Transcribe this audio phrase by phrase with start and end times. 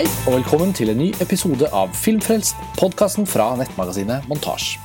[0.00, 4.78] Hei og velkommen til en ny episode av Filmfrelst, podkasten fra nettmagasinet Montasj.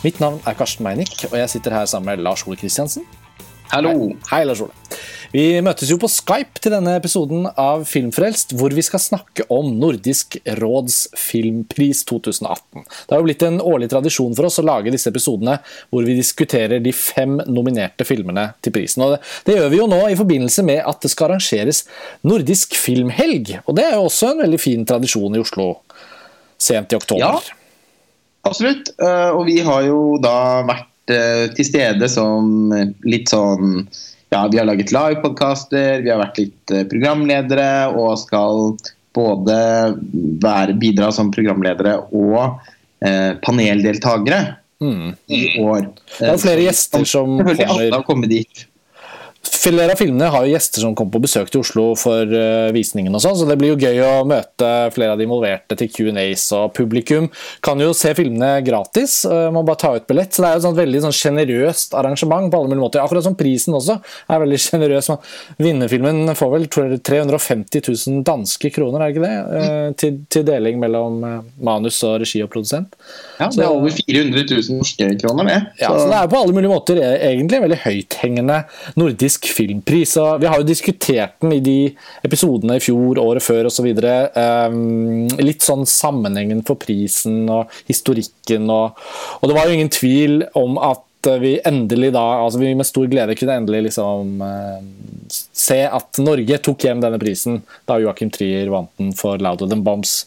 [0.00, 3.04] Mitt navn er Karsten Meinick, og jeg sitter her sammen med Lars Ole Kristiansen.
[3.68, 3.92] Hallo.
[4.30, 4.72] Hei, Lars Ole.
[5.32, 9.70] Vi møtes jo på Skype til denne episoden av Filmfrelst, hvor vi skal snakke om
[9.80, 12.84] Nordisk råds filmpris 2018.
[12.84, 15.56] Det har jo blitt en årlig tradisjon for oss å lage disse episodene
[15.88, 19.06] hvor vi diskuterer de fem nominerte filmene til prisen.
[19.06, 21.86] Og det, det gjør vi jo nå i forbindelse med at det skal arrangeres
[22.28, 23.56] Nordisk filmhelg.
[23.64, 25.72] Og det er jo også en veldig fin tradisjon i Oslo
[26.60, 27.24] sent i oktober.
[27.24, 27.58] Ja,
[28.52, 28.92] absolutt.
[29.00, 30.36] Eh, og vi har jo da
[30.68, 32.68] vært eh, til stede som
[33.08, 33.86] litt sånn
[34.32, 38.74] ja, vi har laget livepodkaster, vi har vært litt eh, programledere og skal
[39.12, 39.56] både
[40.42, 42.38] være, bidra som programledere og
[43.04, 44.40] eh, paneldeltakere
[44.80, 45.08] mm.
[45.28, 45.86] i år.
[46.16, 47.64] Det er flere gjester som kommer.
[47.66, 48.66] Alle har kommet dit.
[49.42, 53.14] Flere av filmene har jo gjester som kommer på besøk til Oslo for uh, visningen,
[53.14, 56.44] og sånn, så det blir jo gøy å møte flere av de involverte til Q&As.
[56.54, 57.26] og Publikum
[57.64, 60.30] kan jo se filmene gratis, uh, må bare ta ut billett.
[60.30, 63.02] så Det er jo et sånt veldig sånn sjenerøst arrangement på alle mulige måter.
[63.02, 63.98] Akkurat som prisen også
[64.30, 65.10] er veldig sjenerøs.
[65.62, 69.34] Vinnerfilmen får vel 350 000 danske kroner, er det ikke det?
[69.58, 71.18] Uh, til, til, deling mellom
[71.62, 72.94] manus og regi og produsent.
[73.40, 75.70] Ja, det er over 400 000 norske kroner, med.
[75.74, 75.82] Så.
[75.82, 78.62] Ja, så det er på alle mulige måter e-, egentlig veldig høythengende
[78.98, 80.16] nordisk nordisk filmpris.
[80.16, 81.94] Og vi har jo diskutert den i de
[82.24, 83.86] episodene i fjor, året før osv.
[83.86, 84.02] Um,
[84.36, 88.68] ehm, litt sånn sammenhengen for prisen og historikken.
[88.70, 88.98] Og,
[89.40, 91.02] og det var jo ingen tvil om at
[91.38, 94.80] vi endelig da, altså vi med stor glede kunne endelig liksom uh,
[95.30, 99.84] se at Norge tok hjem denne prisen da Joachim Trier vant den for 'Louder Than
[99.86, 100.24] Bombs'.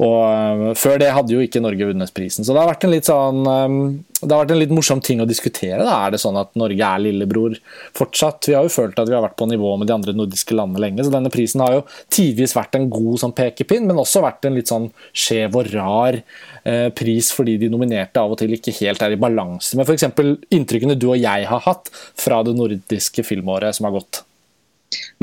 [0.00, 2.46] Og uh, Før det hadde jo ikke Norge vunnet prisen.
[2.46, 3.82] Så det har vært en litt sånn um,
[4.20, 5.80] det har vært en litt morsom ting å diskutere.
[5.80, 5.94] Da.
[6.04, 7.54] Er det sånn at Norge er lillebror
[7.96, 8.50] fortsatt?
[8.50, 10.82] Vi har jo følt at vi har vært på nivå med de andre nordiske landene
[10.84, 11.06] lenge.
[11.06, 14.58] Så denne prisen har jo tidvis vært en god sånn pekepinn, men også vært en
[14.58, 19.00] litt sånn skjev og rar uh, pris fordi de nominerte av og til ikke helt
[19.06, 20.10] er i balanse med f.eks.
[20.52, 21.88] inntrykkene du og jeg har hatt
[22.20, 24.24] fra det nordiske filmåret som har gått.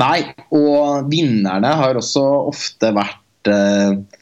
[0.00, 0.24] Nei,
[0.54, 4.17] og vinnerne har også ofte vært uh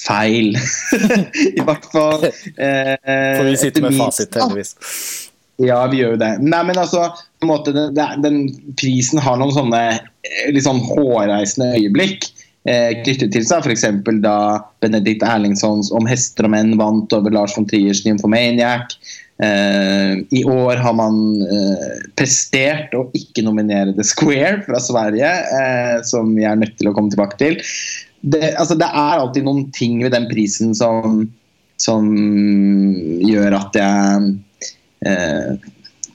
[0.00, 0.54] feil.
[1.58, 4.74] I hvert fall eh, For vi sitter med fasit, heldigvis.
[5.60, 6.30] Ja, vi gjør jo det.
[6.40, 7.10] Nei, men altså,
[7.44, 8.38] måte, den, den
[8.80, 12.30] prisen har noen sånne eh, litt sånn hårreisende øyeblikk
[12.68, 13.66] eh, knyttet til seg.
[13.66, 13.84] F.eks.
[14.24, 14.36] da
[14.80, 18.96] Benedikt Erlingssons 'Om hester og menn' vant over Lars von Triers 'Nymphomaniac'.
[19.40, 25.30] Eh, I år har man eh, prestert å ikke nominere The Square fra Sverige,
[25.60, 27.60] eh, som vi er nødt til å komme tilbake til
[28.20, 31.22] det, altså det, er alltid noen ting ved den prisen som,
[31.80, 32.08] som
[33.24, 34.32] gjør at jeg
[35.08, 35.70] eh,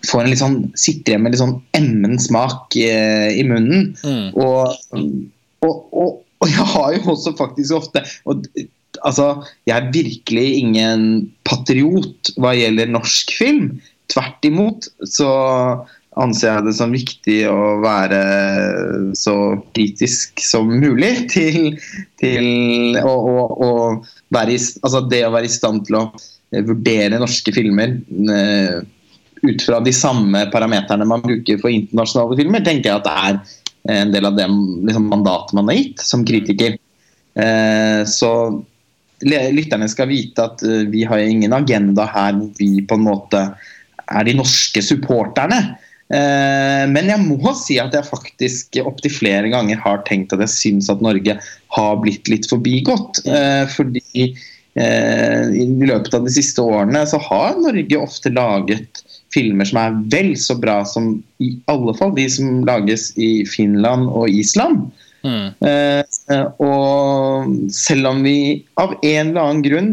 [0.06, 3.92] får en litt sånn sitter igjen med litt sånn emmen smak eh, i munnen.
[4.06, 4.30] Mm.
[4.38, 4.78] Og,
[5.66, 8.04] og, og, og, jeg har jo også faktisk ofte
[9.02, 9.28] altså,
[9.66, 11.08] Jeg er virkelig ingen
[11.48, 13.70] patriot hva gjelder norsk film.
[14.14, 15.32] Tvert imot så
[16.22, 18.20] anser jeg det som viktig å være
[19.18, 19.36] så
[19.76, 21.76] kritisk som mulig til,
[22.22, 23.72] til å, å, å
[24.36, 26.06] være i, altså det å være i stand til å
[26.66, 27.98] vurdere norske filmer
[28.30, 28.80] uh,
[29.46, 33.16] ut fra de samme parameterne man bruker for internasjonale filmer, tenker jeg at det
[33.92, 36.80] er en del av det liksom, mandatet man har gitt som kritiker.
[38.10, 38.30] Så
[39.22, 43.44] lytterne skal vite at vi har ingen agenda her vi på en måte
[44.06, 45.60] er de norske supporterne.
[46.14, 50.54] Eh, men jeg må si at jeg faktisk opptil flere ganger har tenkt at jeg
[50.54, 51.38] syns at Norge
[51.78, 53.24] har blitt litt forbigått.
[53.26, 54.28] Eh, fordi
[54.78, 59.02] eh, i løpet av de siste årene så har Norge ofte laget
[59.34, 64.08] filmer som er vel så bra som i alle fall de som lages i Finland
[64.12, 64.86] og Island.
[65.26, 65.58] Mm.
[66.62, 69.90] Og selv om vi av en eller annen grunn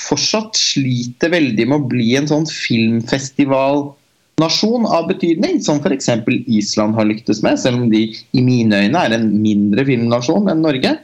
[0.00, 3.84] fortsatt sliter veldig med å bli en sånn filmfestival
[4.42, 6.10] nasjon av betydning, som f.eks.
[6.46, 10.64] Island har lyktes med, selv om de i mine øyne er en mindre filmnasjon enn
[10.64, 10.96] Norge,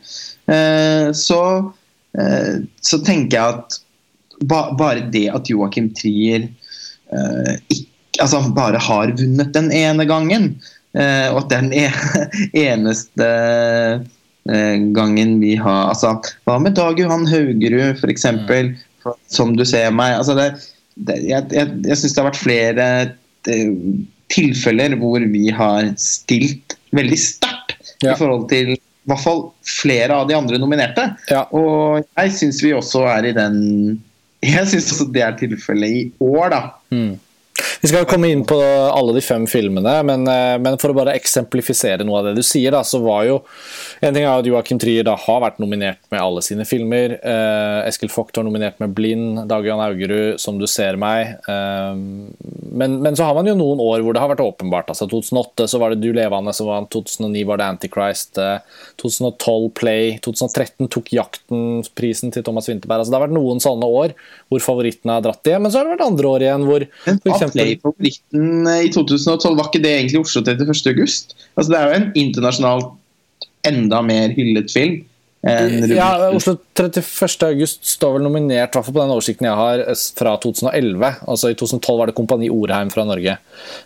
[0.50, 1.42] eh, så,
[2.18, 3.78] eh, så tenker jeg at
[4.48, 7.86] bare det at Joachim Trier eh, ikke,
[8.22, 10.56] altså bare har vunnet den ene gangen,
[10.98, 11.84] og at den e
[12.66, 13.26] eneste
[14.96, 16.14] gangen vi har altså,
[16.48, 18.72] Hva med Dag Johan Haugerud, f.eks., mm.
[19.30, 20.16] som du ser meg?
[20.16, 20.48] altså det
[21.06, 22.86] jeg, jeg, jeg syns det har vært flere
[24.32, 28.12] tilfeller hvor vi har stilt veldig sterkt ja.
[28.12, 31.06] i forhold til i hvert fall flere av de andre nominerte.
[31.32, 31.46] Ja.
[31.56, 33.56] Og jeg syns vi også er i den
[34.44, 36.60] Jeg syns også det er tilfellet i år, da.
[36.92, 37.16] Mm.
[37.80, 38.56] Vi skal komme inn på
[38.90, 42.42] alle de fem filmene, men, eh, men, for å bare eksemplifisere noe av det du
[42.42, 43.38] sier, da, så var jo
[44.02, 47.16] En ting er at Joachim Trier da har vært nominert med alle sine filmer.
[47.18, 51.34] Eh, Eskil Vogt var nominert med 'Blind', Dag Jan Augerud 'Som du ser meg'.
[51.48, 51.94] Eh,
[52.70, 54.86] men, men, så har man jo noen år hvor det har vært åpenbart.
[54.86, 58.60] altså 2008 så var det 'Du levende' som vant, 2009 var det 'Antichrist', eh,
[59.02, 63.00] 2012 'Play', 2013 tok 'Jakten'-prisen til Thomas Winterberg.
[63.00, 64.14] altså Det har vært noen sånne år
[64.48, 67.34] hvor favorittene har dratt det, men så har det vært andre år igjen hvor men
[67.68, 70.80] Play-favoritten eh, i 2012, var ikke det egentlig Oslo 31.
[70.94, 71.36] august?
[71.56, 72.90] Altså, det er jo en internasjonalt
[73.68, 75.00] enda mer hyllet film.
[75.46, 77.42] Ja, Oslo 31.
[77.48, 79.82] august står vel nominert, i hvert fall på den oversikten jeg har,
[80.18, 81.08] fra 2011.
[81.28, 83.34] Altså I 2012 var det Kompani Orheim fra Norge.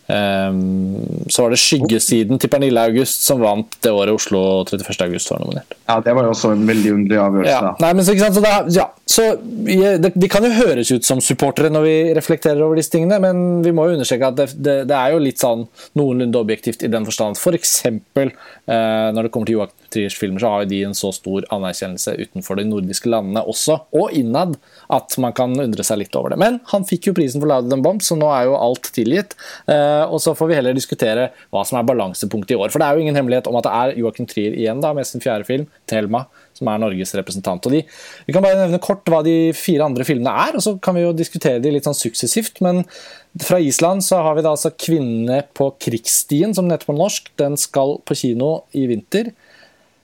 [0.07, 5.07] Um, så var det Skyggesiden til Pernille August som vant det året Oslo 31.
[5.07, 5.77] august var nominert.
[5.89, 7.55] Ja, det var jo også en veldig underlig avgjørelse.
[7.55, 9.27] Ja, nei, men så, ikke sant, så, det, ja, så
[10.03, 13.63] det, Vi kan jo høres ut som supportere når vi reflekterer over disse tingene, men
[13.65, 15.67] vi må jo understreke at det, det, det er jo litt sånn
[15.99, 17.41] noenlunde objektivt i den forstand.
[17.41, 18.29] For uh,
[18.69, 22.17] når det kommer til Joakim Triers filmer, så har jo de en så stor anerkjennelse
[22.21, 24.57] utenfor det nordiske landene også, og innad,
[24.93, 26.39] at man kan undre seg litt over det.
[26.43, 29.37] Men han fikk jo prisen for Loud Than Bombs', så nå er jo alt tilgitt.
[29.69, 32.73] Uh, og så får vi heller diskutere hva som er balansepunktet i år.
[32.73, 35.09] For det er jo ingen hemmelighet om at det er Joachim Trier igjen, da, med
[35.09, 36.27] sin fjerde film, 'Thelma',
[36.57, 37.67] som er Norges representant.
[37.67, 37.83] Og de,
[38.27, 41.07] vi kan bare nevne kort hva de fire andre filmene er, og så kan vi
[41.07, 42.61] jo diskutere de litt sånn suksessivt.
[42.65, 42.85] Men
[43.41, 47.33] fra Island så har vi da altså 'Kvinne på krigsstien', som heter på norsk.
[47.41, 49.33] Den skal på kino i vinter.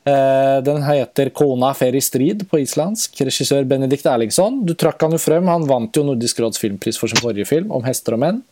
[0.08, 3.20] Eh, den heter 'Kona fer i strid' på islandsk.
[3.28, 4.62] Regissør Benedikt Erlingsson.
[4.66, 5.48] Du trakk han jo frem.
[5.48, 8.42] Han vant jo Nordisk råds filmpris for sin forrige film, om hester og menn.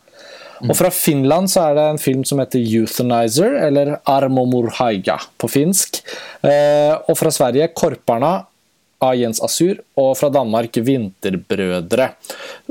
[0.65, 6.01] Og Fra Finland så er det en film som heter 'Euthanizer', eller 'Armomurhaiga' på finsk.
[6.43, 8.45] Eh, og fra Sverige 'Korparna'
[8.99, 12.11] av Jens Asur, og fra Danmark 'Vinterbrødre'.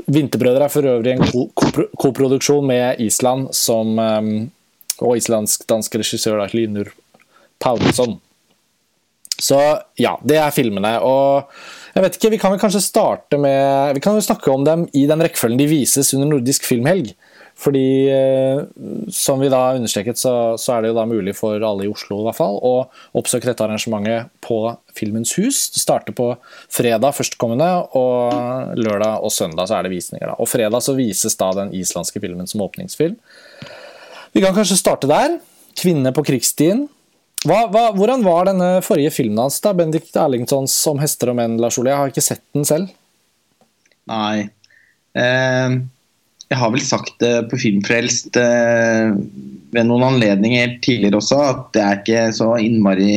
[0.09, 1.49] 'Vinterbrødre' er for øvrig en
[1.97, 4.47] koproduksjon med Island som, eh,
[4.99, 6.91] og islandsk-dansk regissør Linur
[7.59, 8.19] Paulsson.
[9.37, 9.57] Så
[10.01, 10.97] ja, det er filmene.
[11.05, 11.49] Og
[11.93, 14.87] jeg vet ikke, vi kan vel kanskje starte med Vi kan jo snakke om dem
[14.97, 17.13] i den rekkefølgen de vises under nordisk filmhelg.
[17.57, 18.59] Fordi, eh,
[19.09, 22.19] som vi da understreket, så, så, er det jo da mulig for alle i Oslo
[22.21, 22.73] i hvert fall, å
[23.17, 24.59] oppsøke dette arrangementet på
[24.93, 25.63] Filmens hus.
[25.73, 26.29] Det starter på
[26.69, 30.29] fredag førstkommende, og lørdag og søndag så er det visninger.
[30.29, 30.37] da.
[30.37, 33.17] Og fredag så vises da den islandske filmen som åpningsfilm.
[34.37, 35.39] Vi kan kanskje starte der.
[35.77, 36.87] 'Kvinne på krigsstien'.
[37.47, 39.71] Hva, hva, hvordan var denne forrige filmen hans, da?
[39.77, 41.59] Bendik Erlingtons 'Om hester og menn'?
[41.61, 41.93] Lars Ole?
[41.93, 42.87] Jeg har ikke sett den selv.
[44.11, 44.49] Nei.
[45.15, 45.69] Eh,
[46.47, 49.07] jeg har vel sagt det på Filmfrelst eh,
[49.75, 53.13] ved noen anledninger tidligere også, at jeg er ikke så innmari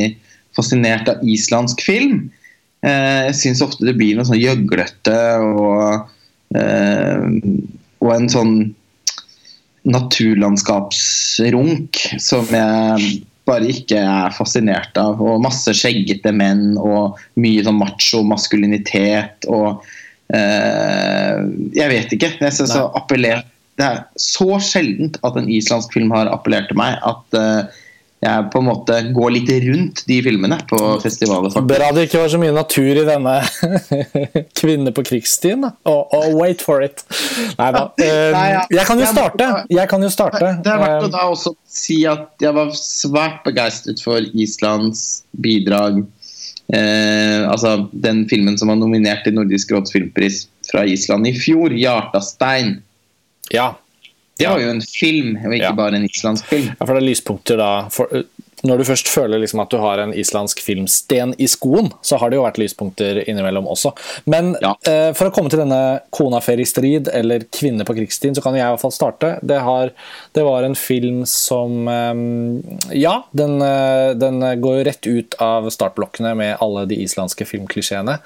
[0.55, 2.31] fascinert av islandsk film.
[2.83, 5.79] Eh, jeg syns ofte det blir noe sånn gjøglete og,
[6.55, 7.21] eh,
[8.03, 8.75] og en sånn
[9.91, 11.91] naturlandskapsrunk
[12.21, 15.21] som jeg bare ikke er fascinert av.
[15.21, 19.85] Og masse skjeggete menn og mye sånn macho maskulinitet og
[20.33, 21.39] eh,
[21.77, 22.33] Jeg vet ikke.
[22.41, 23.47] Jeg synes appellert,
[23.79, 27.81] det er så sjeldent at en islandsk film har appellert til meg at eh,
[28.21, 31.55] jeg på en måte går litt rundt de filmene på festivaler.
[31.65, 33.33] Bra det ikke var så mye natur i denne
[34.59, 35.65] 'Kvinne på krigsstien'.
[35.89, 37.01] Oh, oh, wait for it.
[37.59, 37.87] Nei da.
[37.97, 39.49] Jeg kan jo starte.
[39.73, 40.53] Jeg kan jo starte.
[40.61, 46.03] Det er verdt å da også si at jeg var svært begeistret for Islands bidrag.
[46.71, 51.73] Eh, altså den filmen som var nominert til Nordisk råds filmpris fra Island i fjor,
[51.73, 52.77] 'Hjartastein'.
[53.51, 53.73] Ja,
[54.41, 55.75] det var jo en film, og ikke ja.
[55.77, 56.71] bare en islandsk film.
[56.73, 57.71] Ja, for det er lyspunkter da.
[57.93, 58.23] For,
[58.67, 62.29] når du først føler liksom at du har en islandsk filmsten i skoen, så har
[62.29, 63.93] det jo vært lyspunkter innimellom også.
[64.29, 64.75] Men ja.
[64.87, 68.45] eh, for å komme til denne 'Kona fer i strid' eller 'Kvinne på krigstid', så
[68.45, 69.33] kan jeg i hvert fall starte.
[69.41, 69.93] Det, har,
[70.37, 72.23] det var en film som eh,
[73.01, 78.19] Ja, den, eh, den går rett ut av startblokkene med alle de islandske filmklisjeene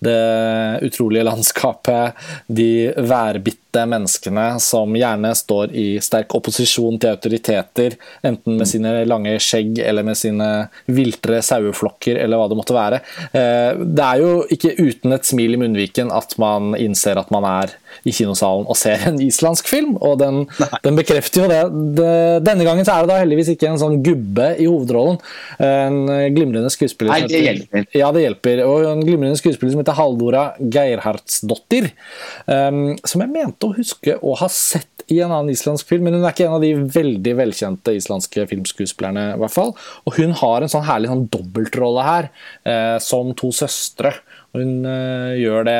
[0.00, 7.96] det utrolige landskapet, de værbitte menneskene som gjerne står i sterk opposisjon til autoriteter,
[8.26, 10.48] enten med sine lange skjegg eller med sine
[10.90, 13.00] viltre saueflokker eller hva det måtte være.
[13.30, 17.46] Eh, det er jo ikke uten et smil i munnviken at man innser at man
[17.48, 20.44] er i kinosalen og ser en islandsk film, og den,
[20.84, 21.62] den bekrefter jo det.
[22.46, 25.18] Denne gangen så er det da heldigvis ikke en sånn gubbe i hovedrollen.
[25.60, 26.02] En
[26.34, 27.86] glimrende skuespiller Nei, det hjelper.
[27.96, 28.62] Ja, det hjelper.
[28.66, 31.90] Og en glimrende skuespiller som heter Haldora Geirhardsdottir,
[32.46, 36.16] um, som jeg mente å huske å ha sett i en annen islandsk film, men
[36.16, 39.24] hun er ikke en av de veldig velkjente islandske filmskuespillerne.
[39.34, 39.74] i hvert fall.
[40.06, 42.30] Og hun har en sånn herlig sånn dobbeltrolle her,
[42.64, 44.14] eh, som to søstre.
[44.56, 45.76] Hun uh, gjør det,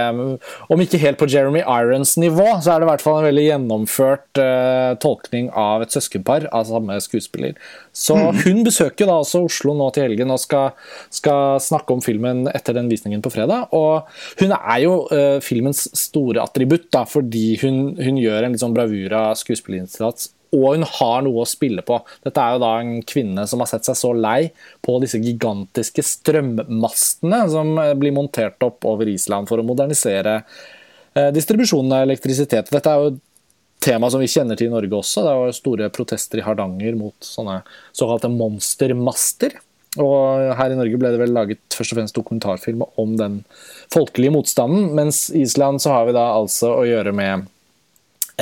[0.71, 3.47] om ikke helt på Jeremy Irons nivå, så er det i hvert fall en veldig
[3.49, 7.59] gjennomført uh, tolkning av et søskenpar av samme skuespiller.
[7.91, 8.43] Så mm.
[8.45, 10.77] hun besøker da også Oslo nå til helgen og skal,
[11.11, 13.75] skal, snakke om filmen etter den visningen på fredag.
[13.75, 14.07] Og
[14.43, 18.77] hun er jo uh, filmens store attributt, da, fordi hun, hun gjør en litt sånn
[18.77, 22.01] bravura skuespillerinnsats og hun har noe å spille på.
[22.27, 24.51] Dette er jo da en kvinne som har sett seg så lei
[24.85, 31.31] på disse gigantiske strømmastene som eh, blir montert opp over Island for å modernisere eh,
[31.35, 32.73] distribusjonen av elektrisitet.
[32.75, 33.21] Dette er jo et
[33.81, 35.25] tema som vi kjenner til i Norge også.
[35.25, 37.61] Det var store protester i Hardanger mot sånne
[37.97, 39.57] såkalte monstermaster.
[39.99, 43.41] Og her i Norge ble det vel laget først og fremst dokumentarfilm om den
[43.91, 47.49] folkelige motstanden, mens Island så har vi da altså å gjøre med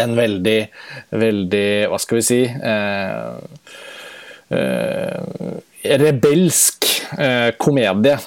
[0.03, 0.59] en veldig,
[1.11, 3.77] veldig Hva skal vi si eh,
[4.57, 8.19] eh, Rebelsk eh, komedie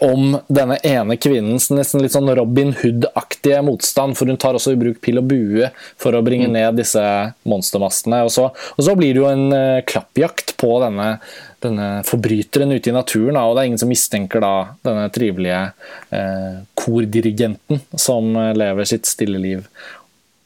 [0.00, 4.16] om denne ene kvinnens nesten litt sånn Robin Hood-aktige motstand.
[4.16, 5.68] For hun tar også i bruk pil og bue
[6.00, 6.54] for å bringe mm.
[6.56, 7.02] ned disse
[7.48, 8.22] monstermastene.
[8.24, 11.10] Og så, og så blir det jo en uh, klappjakt på denne,
[11.60, 13.36] denne, forbryteren ute i naturen.
[13.36, 14.54] Da, og det er ingen som mistenker da
[14.88, 15.62] denne trivelige
[16.16, 19.68] uh, kordirigenten som uh, lever sitt stille liv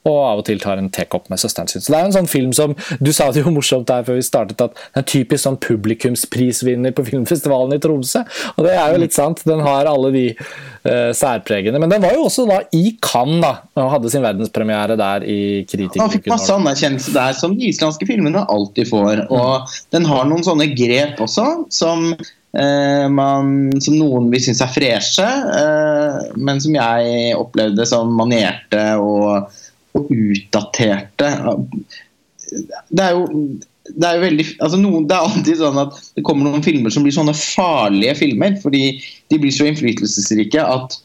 [0.04, 1.82] og av og til tar en tekopp med søsteren sin.
[1.84, 4.26] Så det er en sånn film som Du sa det jo morsomt der før vi
[4.26, 8.25] startet, at den er typisk sånn publikumsprisvinner på filmfestivalen i Tromsø.
[8.54, 9.40] Og det er jo litt sant.
[9.49, 11.80] Den har alle de uh, særpregene.
[11.80, 15.40] Men den var jo også da i Cannes, da, og hadde sin verdenspremiere der i
[15.68, 16.04] kritikken.
[16.04, 19.26] Han fikk masse anerkjennelse der, som de islandske filmene alltid får.
[19.30, 19.76] Og mm.
[19.96, 22.11] den har noen sånne grep også, som
[22.54, 28.84] Uh, man, som noen vil synes er freshe, uh, men som jeg opplevde som manierte
[29.02, 29.49] og
[29.94, 31.30] og utdaterte.
[32.90, 33.46] Det er jo
[33.84, 36.92] det er jo veldig altså noen, Det er alltid sånn at det kommer noen filmer
[36.92, 38.56] som blir sånne farlige filmer.
[38.62, 38.84] Fordi
[39.32, 40.96] de blir så innflytelsesrike at,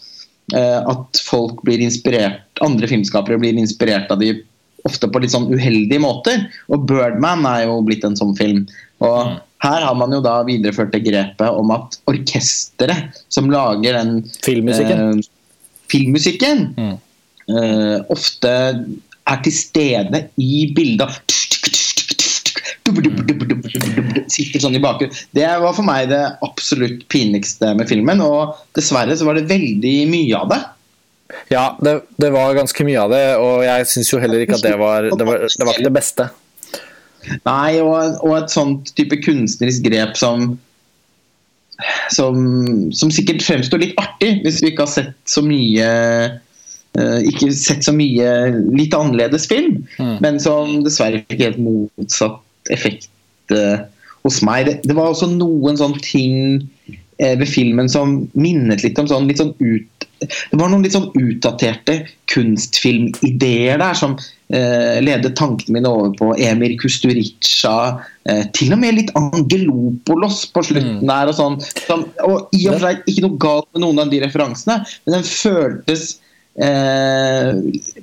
[0.55, 4.37] uh, at folk blir inspirert andre filmskapere blir inspirert av de
[4.87, 6.45] ofte på litt sånn uheldige måter.
[6.71, 8.63] Og 'Birdman' er jo blitt en sånn film.
[9.03, 9.35] Og mm.
[9.67, 15.19] her har man jo da videreført det grepet om at orkesteret som lager den filmmusikken,
[15.19, 16.97] uh, filmmusikken mm
[18.11, 18.51] ofte
[19.29, 21.19] er til stede i bildet.
[24.29, 25.15] Sitter sånn i bakgrunnen.
[25.35, 28.23] Det var for meg det absolutt pinligste med filmen.
[28.25, 30.61] Og dessverre så var det veldig mye av det.
[31.53, 34.65] Ja, det, det var ganske mye av det, og jeg syns jo heller ikke at
[34.65, 36.25] det var det, var det var ikke det beste.
[37.45, 40.55] Nei, og, og et sånt type kunstnerisk grep som
[42.11, 42.35] som,
[42.91, 45.85] som sikkert fremstår litt artig, hvis vi ikke har sett så mye
[46.97, 48.29] ikke sett så mye
[48.73, 50.17] litt annerledes film, mm.
[50.23, 52.41] men som dessverre fikk helt motsatt
[52.73, 53.09] effekt
[53.53, 53.85] uh,
[54.25, 54.67] hos meg.
[54.67, 56.59] Det, det, var også noen sånne ting
[57.21, 60.95] uh, ved filmen som minnet litt om sånn, litt sånn ut, Det var noen litt
[60.97, 64.19] sånn utdaterte kunstfilmideer der som
[64.49, 67.73] ledet tankene mine over på Emir Kusturica.
[68.57, 71.11] til og med litt Angelopolos på slutten mm.
[71.11, 71.29] der.
[71.29, 74.23] Og, sånn, som, og I og for seg ikke noe galt med noen av de
[74.23, 76.15] referansene, men den føltes
[76.57, 77.51] eh,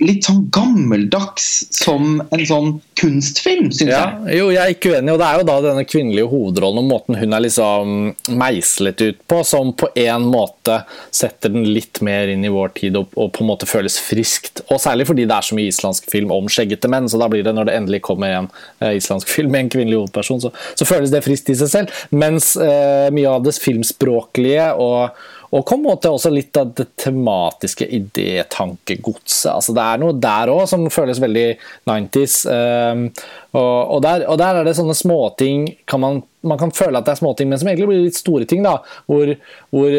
[0.01, 4.39] litt sånn gammeldags som en sånn kunstfilm, syns ja, jeg.
[4.39, 7.19] Jo, jeg er ikke uenig, og det er jo da denne kvinnelige hovedrollen og måten
[7.21, 7.93] hun er liksom
[8.41, 10.79] meislet ut på, som på en måte
[11.15, 14.65] setter den litt mer inn i vår tid og, og på en måte føles friskt.
[14.71, 17.45] Og særlig fordi det er så mye islandsk film om skjeggete menn, så da blir
[17.47, 18.51] det, når det endelig kommer en
[18.81, 22.05] eh, islandsk film med en kvinnelig hovedperson, så, så føles det friskt i seg selv.
[22.17, 25.27] Mens eh, mye av det filmspråklige og
[25.57, 29.51] og en måte også litt av det tematiske idétankegodset.
[29.55, 31.47] Altså det er noe der òg som føles veldig
[31.89, 32.39] 90s.
[32.51, 33.07] Um,
[33.57, 37.07] og, og, der, og, der, er det sånne småting kan man, man, kan føle at
[37.09, 38.67] det er småting, men som egentlig blir litt store ting.
[38.67, 38.77] da,
[39.09, 39.33] Hvor,
[39.73, 39.97] hvor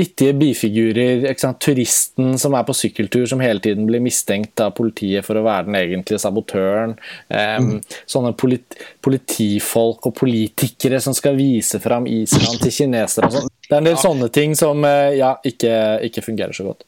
[0.00, 1.28] vittige bifigurer
[1.60, 5.68] Turisten som er på sykkeltur, som hele tiden blir mistenkt av politiet for å være
[5.68, 6.96] den egentlige sabotøren.
[7.28, 7.78] Um, mm.
[8.08, 13.28] Sånne polit, politifolk og politikere som skal vise fram Island til kinesere.
[13.28, 13.51] og sånn.
[13.68, 15.74] Det er en del sånne ting som eh, ja, ikke,
[16.08, 16.86] ikke fungerer så godt.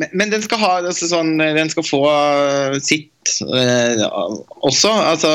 [0.00, 4.02] Men, men, den skal ha altså, sånn, den skal få uh, sitt uh,
[4.64, 4.90] også.
[4.90, 5.32] Altså,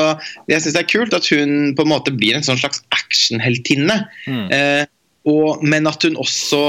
[0.50, 4.00] jeg syns det er kult at hun på en måte blir en sånn slags actionheltinne.
[4.26, 4.46] Mm.
[4.52, 6.62] Uh, men at hun også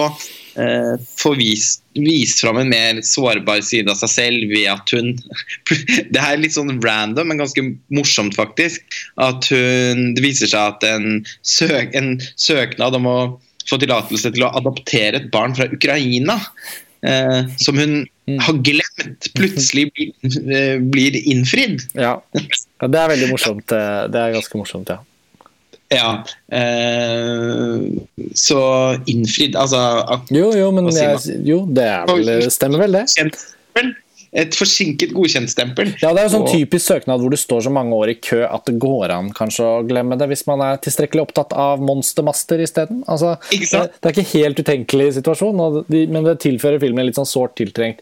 [0.59, 5.13] får vist, vist fram en mer sårbar side av seg selv ved at hun
[6.11, 7.63] Det er litt sånn random, men ganske
[7.95, 8.83] morsomt, faktisk.
[9.23, 13.19] At hun Det viser seg at en, søk, en søknad om å
[13.69, 16.39] få tillatelse til å adoptere et barn fra Ukraina
[17.05, 18.39] eh, som hun mm.
[18.45, 21.85] har glemt, plutselig blir, eh, blir innfridd.
[21.93, 22.17] Ja.
[22.35, 22.87] ja.
[22.87, 23.75] det er veldig morsomt.
[23.75, 25.01] Eh, det er ganske morsomt, ja.
[25.89, 26.09] Ja.
[26.53, 27.79] Eh,
[28.37, 28.59] så
[29.09, 29.79] innfridd Altså
[30.29, 33.07] Jo, jo, men jeg, jo, det er vel, stemmer vel, det.
[34.31, 35.95] Et forsinket godkjentstempel.
[36.03, 38.13] Ja, det er jo sånn Og- typisk søknad hvor du står så mange år i
[38.21, 41.79] kø at det går an kanskje å glemme det, hvis man er tilstrekkelig opptatt av
[41.81, 43.03] monstermaster isteden.
[43.09, 43.69] Altså, det,
[44.01, 47.99] det er ikke helt utenkelig situasjon, de, men det tilfører filmen litt sånn sårt tiltrengt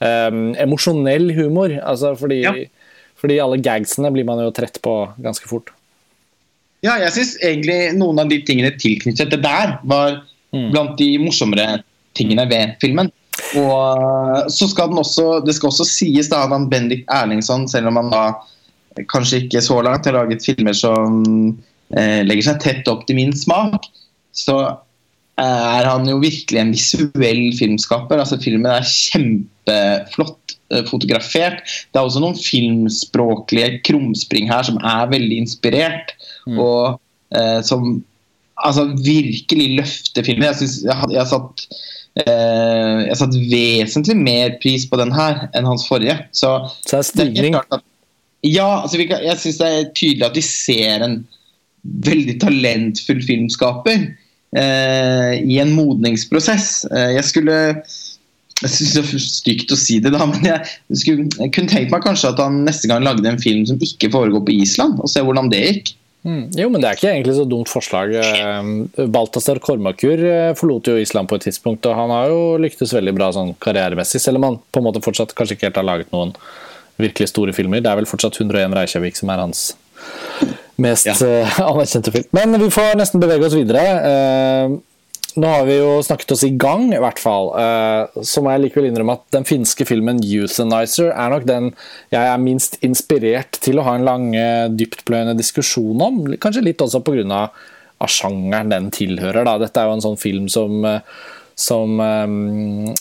[0.00, 1.70] um, emosjonell humor.
[1.78, 2.52] Altså, fordi, Ja.
[3.22, 5.70] fordi alle gagsene blir man jo trett på ganske fort.
[6.82, 10.22] Ja, jeg syns egentlig noen av de tingene tilknyttet det der, var
[10.54, 10.70] Mm.
[10.72, 11.82] blant de morsommere
[12.16, 13.10] tingene ved filmen.
[13.58, 17.90] Og så skal den også Det skal også sies da at han Bendik Erlingsson, selv
[17.90, 18.24] om han da
[19.12, 21.22] kanskje ikke så langt har laget filmer som
[21.94, 23.86] eh, legger seg tett opp til min smak,
[24.34, 24.58] så
[25.38, 28.18] er han jo virkelig en visuell filmskaper.
[28.18, 31.62] Altså Filmen er kjempeflott eh, fotografert.
[31.62, 36.14] Det er også noen filmspråklige krumspring her som er veldig inspirert,
[36.50, 36.98] og
[37.38, 38.00] eh, som
[38.64, 40.48] altså, virkelig løfte filmen.
[40.48, 41.64] Jeg, synes, jeg, jeg, satt,
[42.24, 46.18] eh, jeg satt vesentlig mer pris på den her enn hans forrige.
[46.32, 46.54] Så
[46.86, 47.54] Så er stigning.
[47.54, 47.84] det er stigning.
[48.46, 51.20] ja, altså jeg syns det er tydelig at de ser en
[52.08, 54.04] veldig talentfull filmskaper
[54.56, 56.84] eh, i en modningsprosess.
[56.92, 57.58] Eh, jeg skulle
[58.58, 60.58] jeg synes det er stygt å si det, da, men jeg,
[60.98, 64.10] skulle, jeg kunne tenkt meg kanskje at han neste gang lagde en film som ikke
[64.10, 65.92] foregår på Island, og se hvordan det gikk.
[66.26, 66.48] Mm.
[66.58, 68.14] Jo, men det er ikke egentlig så dumt forslag.
[68.18, 72.92] Eh, Balthazar Kormakur eh, forlot jo Island på et tidspunkt, og han har jo lyktes
[72.96, 75.86] veldig bra sånn karrieremessig, selv om han på en måte fortsatt kanskje ikke helt har
[75.88, 76.34] laget noen
[76.98, 77.80] virkelig store filmer.
[77.84, 79.62] Det er vel fortsatt 101 Reykjavik som er hans
[80.82, 81.14] mest Ja.
[81.26, 82.28] eh, anerkjente film.
[82.34, 83.86] Men vi får nesten bevege oss videre.
[85.36, 87.50] Nå har vi jo snakket oss i gang, i hvert fall.
[87.60, 91.72] Eh, så må jeg likevel innrømme at den finske filmen 'Euthanizer' er nok den
[92.10, 96.24] jeg er minst inspirert til å ha en lang, eh, dyptpløyende diskusjon om.
[96.40, 97.50] Kanskje litt også pga.
[98.06, 99.44] sjangeren den tilhører.
[99.44, 99.58] Da.
[99.58, 101.00] Dette er jo en sånn film som eh,
[101.58, 101.98] som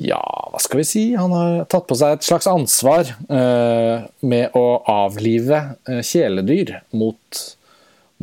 [0.04, 1.04] ja, hva skal vi si?
[1.16, 7.44] Han har tatt på seg et slags ansvar eh, med å avlive eh, kjæledyr mot,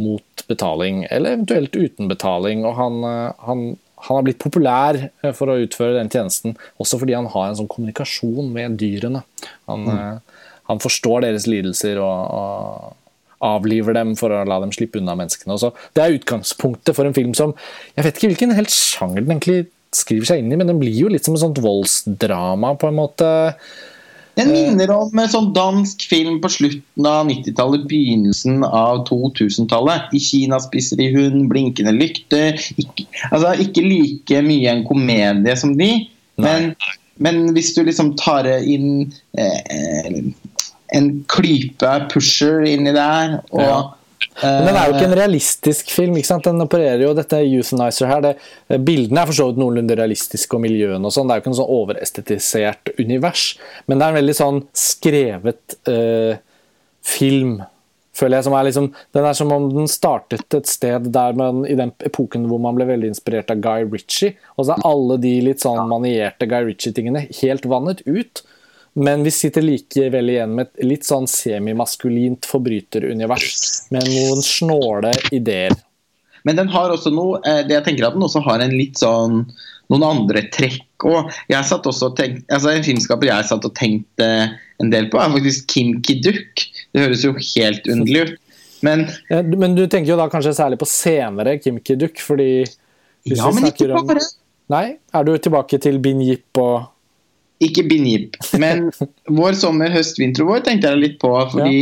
[0.01, 2.67] mot betaling, eller eventuelt uten betaling.
[2.69, 3.65] Og han, eh, han,
[4.05, 4.99] han har blitt populær
[5.39, 9.25] for å utføre den tjenesten, også fordi han har en sånn kommunikasjon med dyrene.
[9.71, 10.32] Han, eh,
[10.73, 12.99] han forstår deres lidelser og, og
[13.43, 15.57] avliver dem for å la dem slippe unna menneskene.
[15.57, 15.73] Også.
[15.97, 17.57] det er utgangspunktet for en film som
[17.97, 20.95] Jeg vet ikke hvilken helt sjanger den egentlig skriver seg inn i, men den blir
[20.97, 23.27] jo litt som et sånt voldsdrama, på en måte.
[24.41, 30.09] Den minner om en sånn dansk film på slutten av 90-tallet, begynnelsen av 2000-tallet.
[30.17, 32.57] I Kina spiser de hund, blinkende lykter.
[32.81, 35.91] Ikke, altså, ikke like mye en komedie som de,
[36.41, 36.73] men,
[37.21, 40.23] men hvis du liksom tar inn eh,
[40.95, 43.83] en klype pusher inni der og Ja.
[44.41, 46.17] Men den er jo ikke en realistisk film.
[46.17, 46.47] ikke sant?
[46.47, 48.23] Den opererer jo dette Euthanizer her.
[48.25, 51.29] Det, bildene er for så vidt noenlunde realistiske, og miljøene og sånn.
[51.29, 53.45] Det er jo ikke en sånn overestetisert univers.
[53.87, 56.41] Men det er en veldig sånn skrevet eh,
[57.07, 57.59] film,
[58.17, 58.47] føler jeg.
[58.49, 61.93] som er liksom, Den er som om den startet et sted der man, i den
[62.07, 64.37] epoken hvor man ble veldig inspirert av Guy Ritchie.
[64.57, 68.45] Og så er alle de litt sånn manierte Guy Ritchie-tingene helt vannet ut.
[68.95, 73.55] Men vi sitter likevel igjen med et litt sånn semimaskulint forbryterunivers
[73.95, 75.73] med noen snåle ideer.
[76.45, 79.01] Men den har også noe eh, det jeg tenker at den også har en litt
[79.01, 79.45] sånn
[79.93, 84.29] noen andre trekk også altså En filmskaper jeg satt og tenkte
[84.83, 86.63] en del på, er faktisk Kim Kiduk.
[86.95, 88.39] Det høres jo helt underlig ut.
[88.83, 92.65] Men, Men du tenker jo da kanskje særlig på senere Kim Ki-duk, fordi
[93.31, 94.19] ja, men ikke bare.
[94.19, 94.31] om.
[94.73, 94.87] Nei?
[95.15, 96.89] Er du tilbake til Bin Jip og
[97.63, 98.37] Ikke Binjip.
[98.61, 98.91] Men
[99.41, 101.31] vår sommer, høst, vinter og vår tenkte jeg litt på.
[101.53, 101.79] Fordi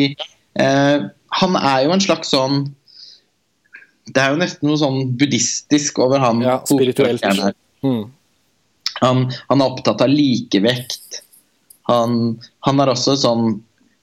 [0.60, 1.08] eh,
[1.40, 2.62] han er jo en slags sånn
[4.10, 6.42] Det er jo nesten noe sånn buddhistisk over han.
[6.44, 7.24] Ja, spirituelt.
[7.86, 8.02] mm.
[9.00, 11.22] Han, han er opptatt av likevekt.
[11.88, 13.46] Han, han er også sånn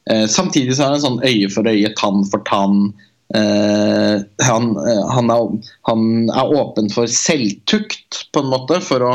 [0.09, 2.87] eh, Samtidig så har han sånn øye for øye, tann for tann.
[3.35, 4.15] Eh,
[4.47, 9.13] han, eh, han, er, han er åpen for selvtukt, på en måte, for å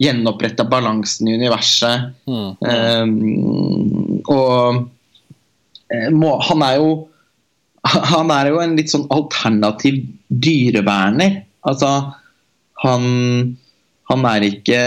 [0.00, 2.10] gjenopprette balansen i universet.
[2.24, 2.50] Mm.
[2.64, 4.82] Um, og
[5.92, 6.90] eh, må, han er jo
[7.80, 11.38] Han er jo en litt sånn alternativ dyreverner.
[11.64, 11.88] Altså,
[12.84, 13.06] han
[14.10, 14.80] han er ikke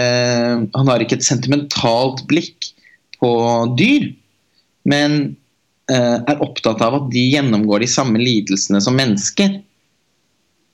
[0.76, 2.70] Han har ikke et sentimentalt blikk
[3.18, 3.30] på
[3.78, 4.10] dyr,
[4.84, 5.14] men
[5.88, 9.54] uh, er opptatt av at de gjennomgår de samme lidelsene som mennesker.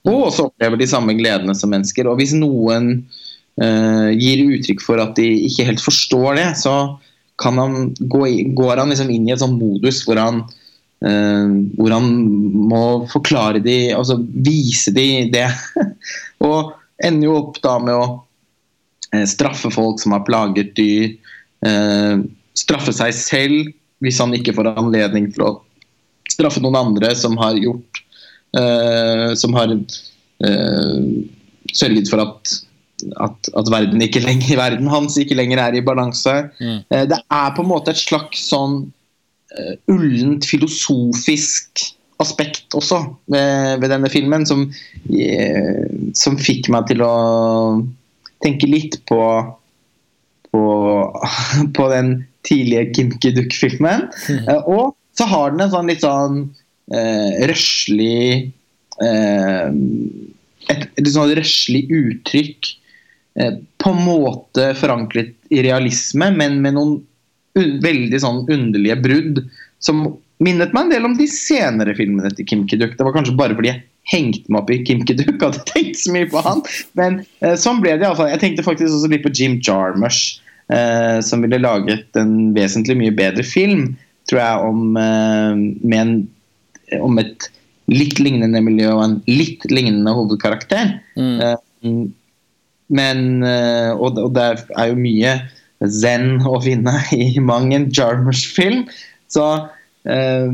[0.09, 2.09] Og også opplever de samme gledene som mennesker.
[2.11, 3.05] Og hvis noen
[3.61, 6.75] gir uttrykk for at de ikke helt forstår det, så
[7.45, 8.23] han gå
[8.57, 10.45] går han liksom inn i et sånn modus hvor han
[11.01, 12.09] Uh, hvor han
[12.69, 15.47] må forklare de, altså vise de det.
[16.45, 21.17] og ender jo opp da med å uh, straffe folk som har plaget dyr.
[22.57, 23.73] Straffe seg selv
[24.05, 25.51] hvis han ikke får anledning til å
[26.33, 27.99] straffe noen andre som har gjort
[29.37, 29.75] Som har
[31.77, 32.55] sørget for at,
[33.23, 36.35] at, at verden, ikke lenger, verden hans ikke lenger er i balanse.
[36.61, 36.81] Mm.
[37.11, 38.83] det er på en måte et slags sånn
[39.57, 41.85] uh, ullent filosofisk
[42.21, 43.01] aspekt også
[43.33, 45.85] ved, ved denne filmen, som, uh,
[46.17, 47.15] som, fikk meg til å
[48.45, 49.23] tenke litt på
[50.51, 50.63] på,
[51.77, 52.09] på den
[52.43, 54.09] tidlige Kim Kiduk-filmen.
[54.27, 54.49] Mm.
[54.49, 56.49] Uh, og så har den en sånn litt sånn
[56.91, 58.51] røslig
[60.71, 62.71] et litt sånn røslig uttrykk
[63.35, 66.97] på en måte forankret i realisme, men med noen
[67.55, 69.39] veldig sånn underlige brudd
[69.83, 70.03] som
[70.41, 72.97] minnet meg en del om de senere filmene til Kim Kiduk.
[72.97, 76.15] Det var kanskje bare fordi jeg hengte meg opp i Kim Kiduk hadde tenkt så
[76.15, 76.63] mye på han.
[76.99, 78.31] Men eh, sånn ble det iallfall.
[78.33, 80.41] Jeg tenkte faktisk også litt på Jim Jarmusch,
[80.73, 83.91] eh, som ville laget en vesentlig mye bedre film,
[84.31, 86.15] tror jeg, om, eh, med en,
[87.01, 87.51] om et
[87.91, 90.97] litt lignende miljø og en litt lignende hovedkarakter.
[91.19, 92.09] Mm.
[92.91, 95.39] Eh, men eh, og, og det er jo mye
[95.89, 98.85] zen å finne i mang en Jarmers-film.
[99.31, 99.69] Så
[100.11, 100.49] eh,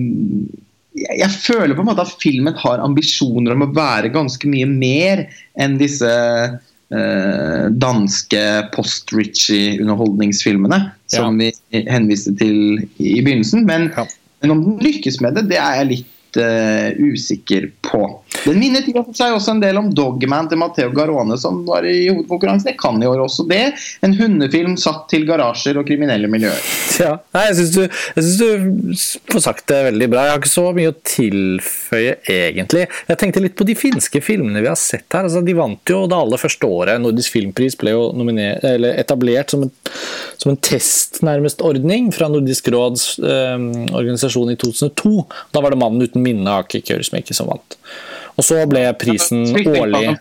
[0.97, 5.27] jeg, føler på en måte at filmen har ambisjoner om å være ganske mye mer
[5.61, 8.45] enn disse eh, danske
[8.77, 10.79] post-Ritchie-underholdningsfilmene
[11.13, 11.51] som ja.
[11.73, 12.57] vi henviste til
[13.01, 13.61] i begynnelsen.
[13.69, 14.05] Men, ja.
[14.43, 18.03] men om den lykkes med det, det er jeg litt uh, usikker på.
[18.45, 22.73] Den minnet seg også en del om Dogman til Matteo Garone, som var i hovedkonkurransen
[22.73, 23.47] i Cannes i år også.
[23.49, 23.63] Det
[24.07, 26.61] en hundefilm satt til garasjer og kriminelle miljøer.
[27.01, 27.83] Ja, Nei, jeg syns du,
[28.41, 29.01] du,
[29.33, 30.27] får sagt det veldig bra.
[30.27, 32.87] Jeg har ikke så mye å tilføye, egentlig.
[33.11, 35.27] Jeg tenkte litt på de finske filmene vi har sett her.
[35.27, 37.03] Altså, de vant jo det aller første året.
[37.03, 38.09] Nordisk filmpris ble jo
[38.97, 39.73] etablert som en,
[40.41, 43.57] som en test, nærmest, ordning fra Nordisk råds eh,
[43.97, 45.15] organisasjon i 2002.
[45.55, 47.79] Da var det 'Mannen uten minne' av Kikki Kaurismäki som vant.
[48.37, 50.17] Og så ble prisen årlig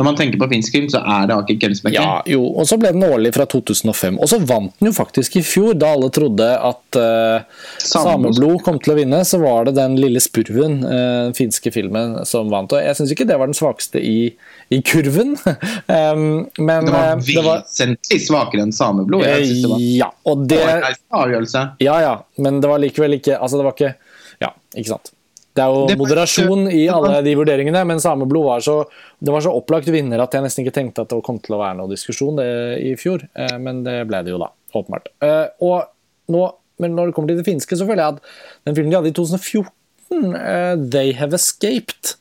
[0.00, 2.00] når man tenker på finsk film, så er det Aker Kjelsbekken.
[2.00, 4.16] Ja, jo, og så ble den årlig fra 2005.
[4.16, 8.78] Og så vant den jo faktisk i fjor, da alle trodde at uh, Sameblod kom
[8.80, 9.18] til å vinne.
[9.28, 12.72] Så var det den lille spurven, uh, den finske filmen, som vant.
[12.72, 14.30] Og jeg syns ikke det var den svakeste i,
[14.72, 15.36] i kurven.
[15.92, 19.28] um, men Det var vesentlig svakere enn Sameblod.
[19.28, 20.64] Jeg synes det var ja, og det,
[21.12, 21.68] avgjørelse.
[21.84, 23.96] Ja, ja, men det var likevel ikke Altså, det var ikke
[24.40, 25.12] Ja, ikke sant.
[25.56, 28.76] Det er jo det moderasjon i alle de vurderingene, men Sameblod var så,
[29.18, 31.60] det var så opplagt vinner at jeg nesten ikke tenkte at det kom til å
[31.62, 32.46] være noe diskusjon det,
[32.86, 33.24] i fjor.
[33.34, 35.10] Eh, men det ble det jo da, åpenbart.
[35.26, 35.90] Eh, og
[36.30, 36.46] nå,
[36.82, 38.32] men når det kommer til det finske, så føler jeg at
[38.68, 42.16] den filmen de hadde i 2014, eh, 'They Have Escaped',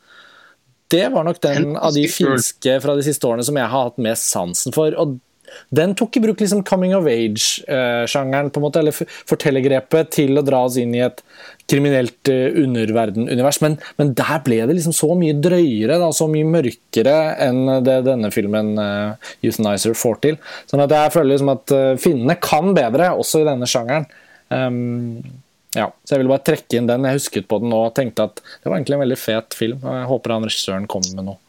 [0.90, 4.02] det var nok den av de finske fra de siste årene som jeg har hatt
[4.02, 4.96] mest sansen for.
[4.98, 5.20] og
[5.70, 8.96] den tok i bruk liksom coming of age-sjangeren, på en måte, eller
[9.30, 11.24] fortellergrepet, til å dra oss inn i et
[11.70, 13.62] kriminelt uh, underverden-univers.
[13.66, 18.00] Men, men, der ble det liksom så mye drøyere, da, så mye mørkere enn det
[18.08, 20.40] denne filmen uh, Euthanizer får til.
[20.70, 24.10] Sånn at jeg føler liksom at uh, finnene kan bedre, også i denne sjangeren.
[24.50, 25.22] Um,
[25.78, 27.06] ja, så jeg ville bare trekke inn den.
[27.06, 29.84] Jeg husket på den nå og tenkte at det var egentlig en veldig fet film.
[29.84, 31.40] og Jeg håper han regissøren kommer med noe.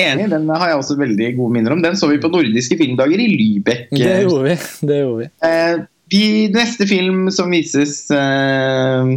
[0.00, 1.82] Enig, den har jeg også veldig gode minner om.
[1.84, 3.90] Den så vi på nordiske filmdager i Lybekk.
[3.92, 4.54] Det gjorde vi.
[4.88, 5.28] det gjorde vi.
[5.48, 9.12] Eh, vi neste film som vises eh,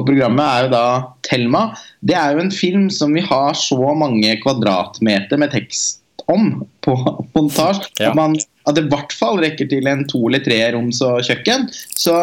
[0.00, 0.84] på programmet, er jo da
[1.26, 1.64] 'Thelma'.
[2.00, 6.94] Det er jo en film som vi har så mange kvadratmeter med tekst om på
[7.34, 7.90] montasje.
[8.00, 8.10] Ja.
[8.10, 11.20] At, man, at det i hvert fall rekker til en to eller tre roms og
[11.26, 11.68] kjøkken.
[11.98, 12.16] Så,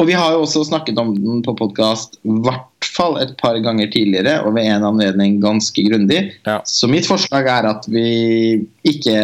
[0.00, 3.90] og vi har jo også snakket om den på podkast hvert fall et par ganger
[3.92, 6.22] tidligere, og ved en anledning ganske grundig.
[6.46, 6.60] Ja.
[6.64, 9.18] Så mitt forslag er at vi ikke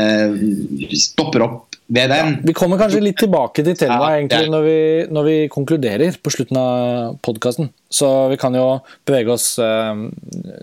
[0.92, 2.32] stopper opp ved den.
[2.32, 4.80] Ja, vi kommer kanskje litt tilbake til temaet ja, når, vi,
[5.12, 7.70] når, vi, konkluderer på slutten av podkasten.
[7.90, 8.66] Så vi kan jo
[9.06, 10.04] bevege oss eh,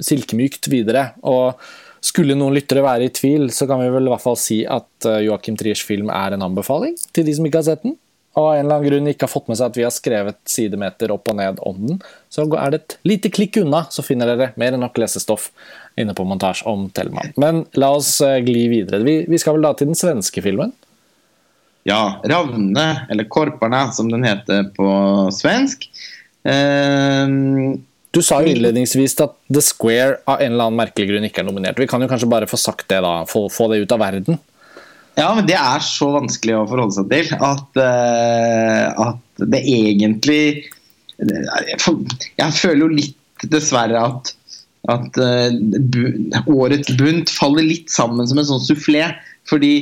[0.04, 1.12] silkemykt videre.
[1.24, 1.60] og
[2.04, 5.08] skulle noen lyttere være i tvil, så kan vi vel i hvert fall si at
[5.08, 7.96] uh, Joakim Triers film er en anbefaling til de som ikke har sett den
[8.36, 10.40] Og av en eller annen grunn ikke har fått med seg at vi har skrevet
[10.50, 12.02] sidemeter opp og ned om den,
[12.34, 15.52] så er det et lite klikk unna, så finner dere mer enn nok lesestoff
[15.96, 17.32] inne på montasje om Tellman.
[17.40, 19.04] Men la oss eh, gli videre.
[19.06, 20.74] Vi, vi skal vel da til den svenske filmen?
[21.84, 24.88] Ja, 'Ravne', eller 'Korparna', som den heter på
[25.32, 25.90] svensk.
[26.44, 27.28] Eh,
[28.14, 31.48] du sa jo innledningsvis at The Square av en eller annen merkelig grunn ikke er
[31.48, 31.80] nominert.
[31.82, 33.24] Vi kan jo kanskje bare få sagt det, da.
[33.26, 34.38] Få, få det ut av verden.
[35.18, 40.70] Ja, men det er så vanskelig å forholde seg til at, uh, at det egentlig
[41.24, 43.20] Jeg føler jo litt,
[43.50, 44.32] dessverre, at,
[44.94, 49.08] at uh, årets bunt faller litt sammen som en sånn sufflé.
[49.50, 49.74] Fordi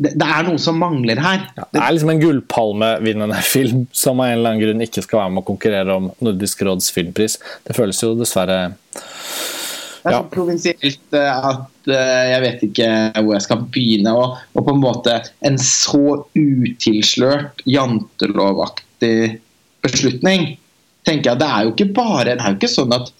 [0.00, 1.42] det, det, er noe som mangler her.
[1.58, 5.22] Ja, det er liksom en gullpalmevinnende film som av en eller annen grunn ikke skal
[5.22, 7.36] være med å konkurrere om Nordisk råds filmpris.
[7.68, 8.62] Det føles jo dessverre
[10.00, 14.14] det er så provinsielt eh, at uh, jeg vet ikke hvor jeg skal begynne.
[14.16, 19.40] Og, og på en måte en så utilslørt jantelovaktig
[19.84, 20.54] beslutning
[21.08, 23.12] tenker jeg, Det er jo ikke bare det er jo ikke sånn at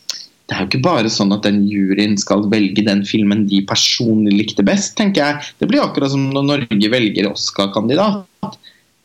[0.51, 4.35] det er jo ikke bare sånn at den juryen skal velge den filmen de personlig
[4.35, 4.97] likte best.
[4.99, 5.53] tenker jeg.
[5.63, 8.27] Det blir akkurat som når Norge velger Oscar-kandidat.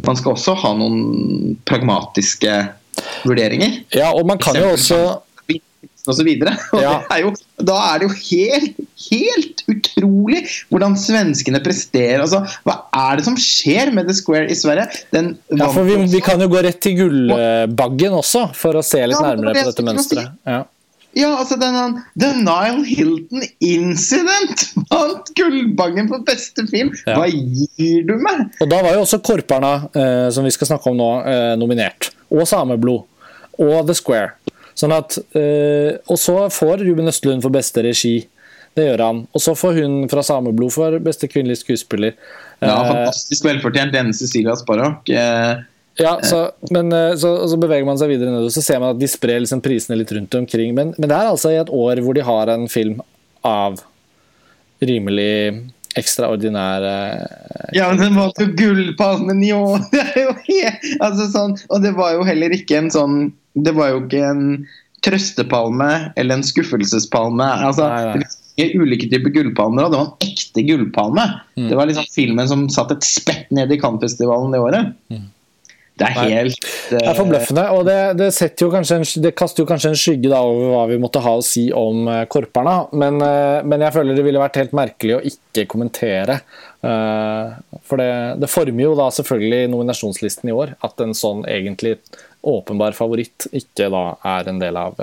[0.06, 2.58] Man skal også ha noen pragmatiske
[3.28, 3.78] vurderinger.
[3.94, 5.00] Ja, og man kan jo også
[6.06, 6.52] og så videre.
[6.76, 7.00] Og ja.
[7.14, 7.32] er jo,
[7.66, 8.76] da er det jo helt,
[9.08, 12.22] helt utrolig hvordan svenskene presterer.
[12.22, 14.86] Altså, hva er det som skjer med The Square i Sverige?
[15.16, 19.58] ja, vi, vi, kan jo gå rett til Gullbaggen også, for å se litt nærmere
[19.58, 20.38] på dette mønsteret.
[20.46, 20.62] Ja.
[21.16, 26.92] Ja, altså den, The Nile Hilton Incident vant Gullbangen for beste film!
[27.06, 27.16] Ja.
[27.22, 28.50] Hva gir du meg?
[28.60, 32.12] Og Da var jo også Korperna, eh, som vi skal snakke om nå, eh, nominert.
[32.34, 33.06] Og Sameblod.
[33.64, 34.34] Og The Square.
[34.76, 38.18] Sånn at, eh, og så får Ruben Østlund for beste regi.
[38.76, 39.22] Det gjør han.
[39.32, 42.18] Og så får hun fra Sameblod for beste kvinnelige skuespiller.
[42.60, 43.96] Ja, eh, Fantastisk velfortjent.
[43.96, 45.08] Denne Cecilia Sparrock.
[45.08, 45.64] Eh,
[46.00, 46.40] ja, så,
[46.76, 49.62] men så, så, beveger man seg videre nedover, så ser man at de sprer liksom
[49.64, 50.74] prisene litt rundt omkring.
[50.76, 53.00] Men, men, det er altså i et år hvor de har en film
[53.46, 53.80] av
[54.84, 56.84] rimelig ekstraordinær
[57.72, 59.80] Ja, men den var jo gullpalmen i år!
[59.94, 63.18] Det er jo helt, altså sånn, og det var jo heller ikke en sånn
[63.56, 64.42] det var jo ikke en
[65.06, 67.46] trøstepalme eller en skuffelsespalme.
[67.68, 68.70] Altså, nei, nei.
[68.82, 71.28] ulike typer gullpalmer, og det var en ekte gullpalme.
[71.56, 71.70] Mm.
[71.70, 74.92] Det var liksom filmen som satt et spett ned i Cannes-festivalen det året.
[75.14, 75.30] Mm.
[75.96, 77.64] Det er helt Det er forbløffende.
[77.72, 81.22] Og det, det, en, det, kaster jo kanskje en skygge da, over hva vi måtte
[81.24, 82.76] ha å si om uh, korperne.
[82.92, 86.42] Men, uh, men, jeg føler det ville vært helt merkelig å ikke kommentere.
[86.84, 87.56] Uh,
[87.88, 88.12] for det,
[88.44, 90.76] det, former jo da selvfølgelig nominasjonslisten i år.
[90.86, 91.98] At en sånn egentlig
[92.46, 95.00] åpenbar favoritt ikke da er en del av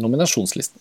[0.00, 0.80] nominasjonslisten.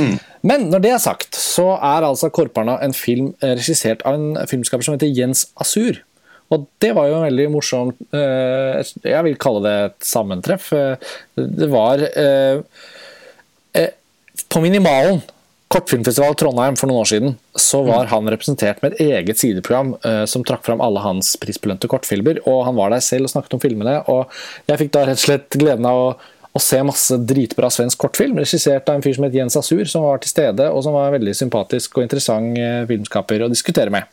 [0.00, 0.16] Mm.
[0.42, 4.82] Men når det er sagt, så er altså 'Korparna' en film regissert av en filmskaper
[4.82, 6.02] som heter Jens Asur.
[6.52, 10.72] Og det var jo en veldig morsomt eh, Jeg vil kalle det et sammentreff.
[10.76, 12.60] Eh, det var eh,
[14.52, 15.22] På Minimalen,
[15.72, 19.94] kortfilmfestival Trondheim for noen år siden, så var han representert med et eget sideprogram
[20.30, 22.38] som trakk fram alle hans prisbelønte kortfilmer.
[22.46, 23.96] Og han var der selv og snakket om filmene.
[24.12, 24.30] Og
[24.70, 26.06] jeg fikk da rett og slett gleden av å
[26.54, 30.04] og se masse dritbra svensk kortfilm, regissert av en fyr som het Jens Asur, som
[30.06, 33.90] var til stede, og som var en veldig sympatisk og interessant eh, filmskaper å diskutere
[33.90, 34.06] med.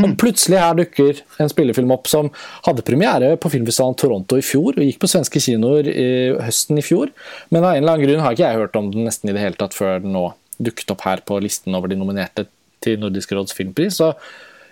[0.00, 0.16] Og mm.
[0.18, 2.32] plutselig her dukker en spillefilm opp som
[2.66, 6.08] hadde premiere på filmfestivalen Toronto i fjor, og gikk på svenske kinoer i
[6.42, 7.14] høsten i fjor,
[7.54, 9.44] men av en eller annen grunn har ikke jeg hørt om den nesten i det
[9.44, 12.48] hele tatt før den nå dukket opp her på listen over de nominerte
[12.82, 14.00] til Nordisk råds filmpris.
[14.02, 14.12] Så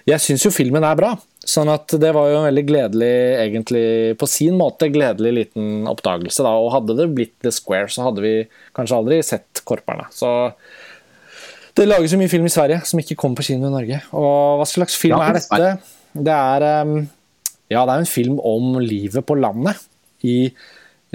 [0.09, 1.13] jeg syns jo filmen er bra.
[1.43, 3.87] Sånn at det var jo en veldig gledelig, egentlig
[4.19, 6.45] på sin måte, gledelig liten oppdagelse.
[6.47, 8.35] da, Og hadde det blitt The Square, så hadde vi
[8.77, 10.07] kanskje aldri sett Korperne.
[10.15, 10.31] Så
[11.79, 14.03] det lages jo mye film i Sverige som ikke kommer på kino i Norge.
[14.15, 15.73] Og hva slags film ja, er dette?
[16.13, 16.69] Det er
[17.73, 19.81] Ja, det er en film om livet på landet.
[20.23, 20.53] I,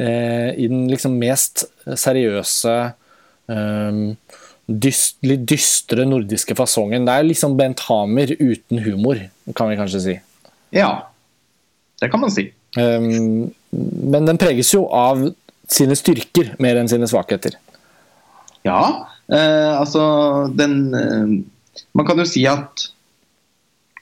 [0.02, 2.74] uh, i den liksom mest seriøse
[3.48, 4.18] um,
[4.68, 7.08] dyst, litt dystre nordiske fasongen.
[7.08, 9.22] Det er liksom Bent Hamer uten humor,
[9.56, 10.16] kan vi kanskje si.
[10.76, 10.92] Ja,
[12.02, 12.50] det kan man si.
[12.78, 15.24] Um, men den preges jo av
[15.72, 17.56] sine styrker mer enn sine svakheter.
[18.68, 20.04] Ja, eh, altså
[20.52, 21.30] den eh,
[21.96, 22.88] Man kan jo si at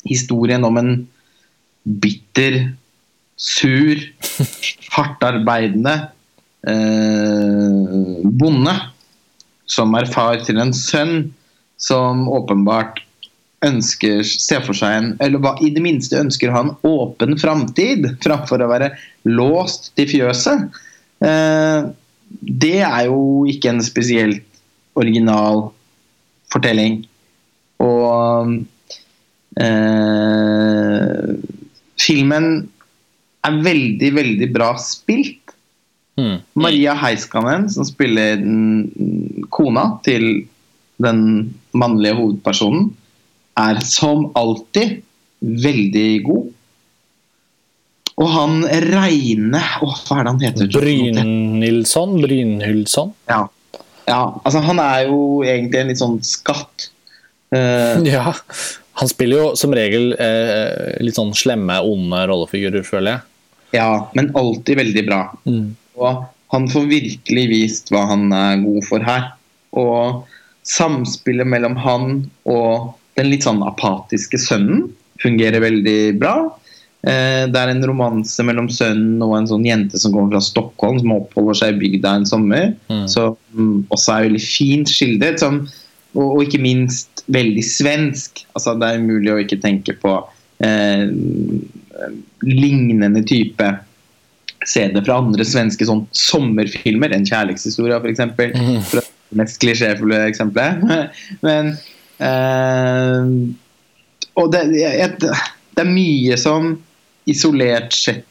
[0.05, 0.91] historien om en
[1.85, 2.73] bitter,
[3.35, 3.99] sur,
[4.95, 5.95] hardtarbeidende
[6.71, 8.75] eh, bonde
[9.71, 11.33] som er far til en sønn
[11.81, 13.01] som åpenbart
[13.65, 17.37] ønsker, ser for seg en Eller hva, i det minste ønsker å ha en åpen
[17.41, 18.91] framtid framfor å være
[19.25, 20.67] låst til fjøset.
[21.25, 21.87] Eh,
[22.41, 24.43] det er jo ikke en spesielt
[24.99, 25.69] original
[26.53, 27.01] fortelling.
[27.83, 28.53] Og
[29.61, 31.33] eh,
[32.01, 32.47] filmen
[33.45, 35.54] er veldig, veldig bra spilt.
[36.15, 36.37] Mm.
[36.53, 38.39] Maria Heiskanen, som spiller
[39.53, 40.45] kona til
[41.03, 41.21] den
[41.75, 42.93] mannlige hovedpersonen,
[43.59, 45.01] er som alltid
[45.39, 46.45] veldig god.
[48.15, 50.71] Og han Reine Å, hva er det han heter?
[50.71, 52.15] Brynilsson?
[52.23, 53.11] Brynhildsson?
[53.27, 53.41] Ja.
[54.07, 54.21] ja.
[54.43, 56.89] Altså, han er jo egentlig en litt sånn skatt.
[57.51, 58.31] Uh, ja.
[59.01, 63.31] Han spiller jo som regel uh, litt sånn slemme, onde rollefigurer, føler jeg.
[63.81, 65.21] Ja, men alltid veldig bra.
[65.43, 65.73] Mm.
[65.99, 69.31] Og han får virkelig vist hva han er god for her.
[69.75, 70.25] Og
[70.65, 74.87] samspillet mellom han og den litt sånn apatiske sønnen
[75.21, 76.35] fungerer veldig bra.
[77.05, 80.99] Eh, det er en romanse mellom sønnen og en sånn jente som kommer fra Stockholm,
[81.01, 82.71] som oppholder seg i bygda en sommer.
[82.91, 83.05] Mm.
[83.11, 85.41] Som også er veldig fint skildret.
[85.43, 85.63] Som,
[86.15, 88.45] og, og, ikke minst veldig svensk.
[88.57, 90.17] Altså, det er umulig å ikke tenke på
[90.65, 91.05] eh,
[92.45, 93.69] lignende type
[94.69, 97.13] scener fra andre svenske sånn sommerfilmer.
[97.15, 98.23] En kjærlighetshistorie, f.eks.
[98.55, 98.79] Mm.
[98.85, 101.11] For det mest klisjéfulle eksempelet.
[101.45, 101.75] Men
[102.23, 103.21] eh,
[104.35, 105.33] Og det, det,
[105.75, 106.73] det er mye som
[107.29, 108.25] isolert sett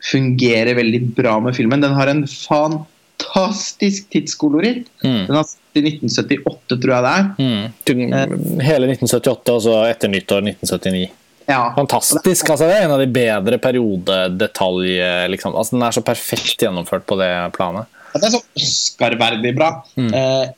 [0.00, 1.82] fungerer veldig bra med filmen.
[1.82, 4.88] Den har en fantastisk tidskoloritt.
[5.04, 5.26] Mm.
[5.26, 7.26] Den har i 1978, tror jeg det er.
[7.38, 8.60] Mm.
[8.64, 11.10] Hele 1978, og så etter nyttår 1979.
[11.48, 11.72] Ja.
[11.74, 12.50] Fantastisk.
[12.50, 15.54] altså Det er en av de bedre periodedetaljer Liksom.
[15.56, 17.86] Altså, den er så perfekt gjennomført på det planet.
[18.14, 19.70] Det er så Oscar-verdig bra.
[19.96, 20.10] Mm.
[20.14, 20.48] Eh,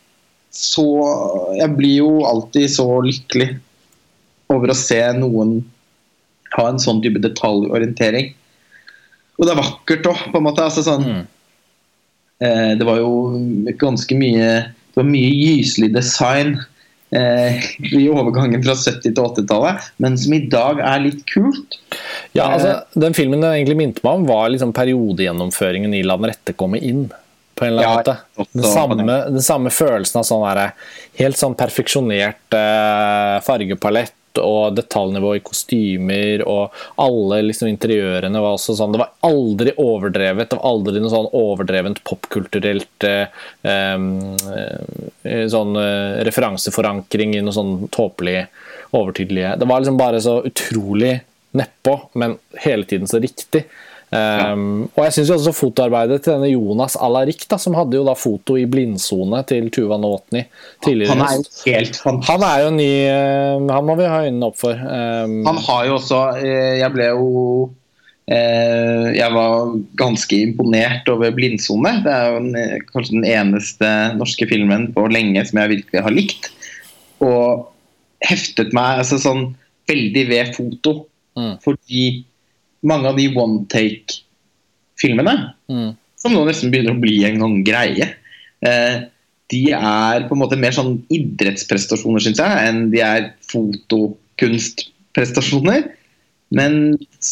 [0.53, 0.85] så
[1.59, 3.59] Jeg blir jo alltid så lykkelig
[4.53, 5.63] over å se noen
[6.59, 8.35] ha en sånn type detaljorientering.
[9.41, 10.61] Og det er vakkert òg, på en måte.
[10.67, 11.27] Altså, sånn, Mm.
[12.43, 16.59] eh, det var jo ganske mye Det var mye gyselig design
[17.17, 17.59] eh,
[17.93, 21.79] i overgangen fra 70- til 80-tallet, men som i dag er litt kult.
[22.37, 26.33] Ja, altså, Den filmen den egentlig minte meg om, var liksom periodegjennomføringen i La den
[26.33, 27.11] rette komme inn.
[27.59, 28.49] På en eller annen Ja, måte.
[28.57, 30.73] Den samme, den samme følelsen av sånn der,
[31.21, 38.77] helt sånn perfeksjonert eh, fargepalett og detaljnivå i kostymer og alle liksom interiørene var også
[38.79, 40.51] sånn Det var aldri overdrevet.
[40.51, 47.89] Det var aldri noe sånn overdrevent popkulturelt eh, eh, sånn eh, referanseforankring i noe sånn
[47.93, 48.47] tåpelig
[48.93, 51.15] overtydelige Det var liksom bare så utrolig
[51.57, 53.67] nedpå, men hele tiden så riktig.
[54.13, 58.13] Um, og jeg syns også fotoarbeidet til denne Jonas Alarik, da, som hadde jo da
[58.19, 60.43] foto i blindsone til Tuva Novotny
[60.85, 61.15] tidligere.
[61.15, 62.29] Han er jo helt fantastisk.
[62.29, 64.77] Han er jo ny eh, Han må vi ha øynene opp for.
[64.77, 67.31] Um, Han har jo også eh, Jeg ble jo
[68.29, 69.73] eh, Jeg var
[70.03, 71.95] ganske imponert over 'Blindsone'.
[72.05, 76.13] Det er jo den, kanskje den eneste norske filmen på lenge som jeg virkelig har
[76.13, 76.51] likt.
[77.25, 77.65] Og
[78.29, 79.55] heftet meg altså sånn
[79.89, 80.95] veldig ved foto.
[81.33, 81.57] Mm.
[81.65, 82.05] Fordi
[82.87, 85.35] mange av de one take-filmene,
[85.71, 85.91] mm,
[86.23, 88.07] som nå nesten begynner å bli en sånn greie,
[88.67, 88.97] eh,
[89.53, 95.81] de er på en måte mer sånn idrettsprestasjoner, syns jeg, enn de er fotokunstprestasjoner.
[96.53, 96.73] Men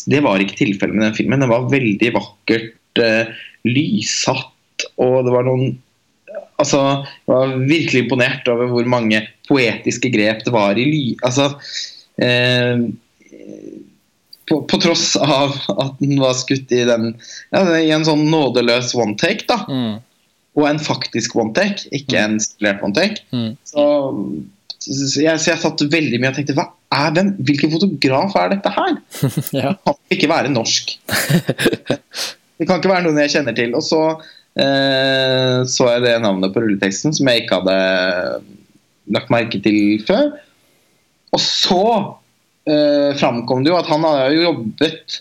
[0.08, 1.40] det var ikke tilfellet med den filmen.
[1.42, 3.26] Den var veldig vakkert eh,
[3.68, 5.66] lyssatt, og det var noen
[6.60, 6.76] Altså,
[7.24, 9.16] jeg var virkelig imponert over hvor mange
[9.48, 11.16] poetiske grep det var i ly...
[11.24, 11.56] Altså
[12.20, 12.76] eh,
[14.50, 17.12] på, på tross av at den var skutt i, den,
[17.54, 20.00] ja, i en sånn nådeløs one take, da mm,
[20.58, 23.22] og en faktisk one take, ikke en stipulert one take.
[23.30, 23.52] mm.
[23.70, 23.84] Så,
[24.80, 28.54] så, jeg, så jeg satt veldig mye og tenkte hva er den, hvilken fotograf er
[28.54, 28.98] dette her?
[29.62, 29.72] ja.
[29.76, 30.96] Det kan ikke være norsk.
[32.60, 33.70] Det kan ikke være noen jeg kjenner til.
[33.72, 34.00] Og så
[34.60, 37.76] eh, så jeg det navnet på rulleteksten som jeg ikke hadde
[39.16, 40.34] lagt merke til før.
[41.32, 41.84] Og så
[42.68, 45.20] eh, framkom det jo at han har jo jobbet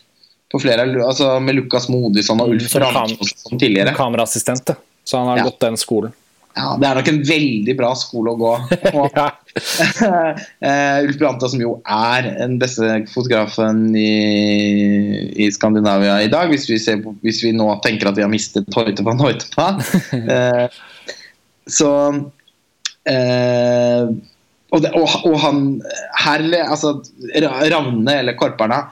[0.49, 3.93] på flere, altså med Lukas Modisson og Ulf Som kam- Brandtson tidligere.
[3.95, 4.71] Kameraassistent,
[5.06, 5.43] så han har Ja.
[5.52, 6.12] gått den skolen.
[6.58, 8.49] Ja, det er nok en veldig bra skole å gå.
[8.97, 9.13] Og,
[10.65, 16.65] eh, Ulf Branta, som jo er den beste fotografen i, i Skandinavia i dag, hvis
[16.67, 19.69] vi, ser hvis vi nå tenker at vi har mistet Hoite van Hoitema.
[20.34, 20.65] eh,
[21.69, 21.91] så
[23.06, 24.10] eh,
[24.69, 25.63] og, det, og, og han
[26.21, 26.99] herlig, altså
[27.41, 28.84] Ravne eller Korparna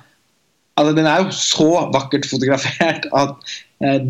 [0.77, 3.53] altså, Den er jo så vakkert fotografert at
[3.85, 4.09] eh,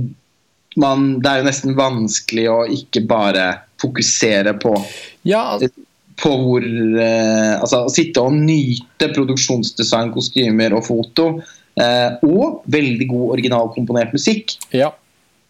[0.78, 3.50] man, det er jo nesten vanskelig å ikke bare
[3.82, 4.74] fokusere på
[5.28, 5.58] ja,
[6.18, 11.28] på hvor eh, Altså å sitte og nyte produksjonsdesign, kostymer og foto.
[11.78, 14.58] Eh, og veldig god originalkomponert musikk.
[14.74, 14.94] ja.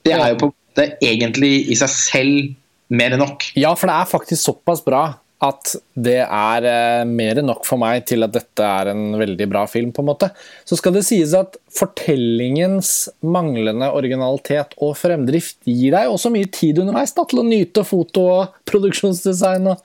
[0.07, 2.51] Det er jo på en måte egentlig i seg selv
[2.95, 3.43] mer enn nok.
[3.59, 5.01] Ja, for det er faktisk såpass bra
[5.45, 9.47] at det er eh, mer enn nok for meg til at dette er en veldig
[9.51, 9.91] bra film.
[9.93, 10.31] på en måte.
[10.65, 16.81] Så skal det sies at fortellingens manglende originalitet og fremdrift gir deg også mye tid
[16.81, 19.83] underveis da, til å nyte foto og produksjonsdesign og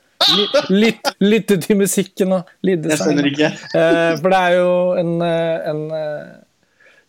[0.72, 3.20] lytte til musikken og lyddesign.
[3.32, 3.52] ikke.
[3.76, 4.72] Eh, for det er jo
[5.02, 5.84] en, eh, en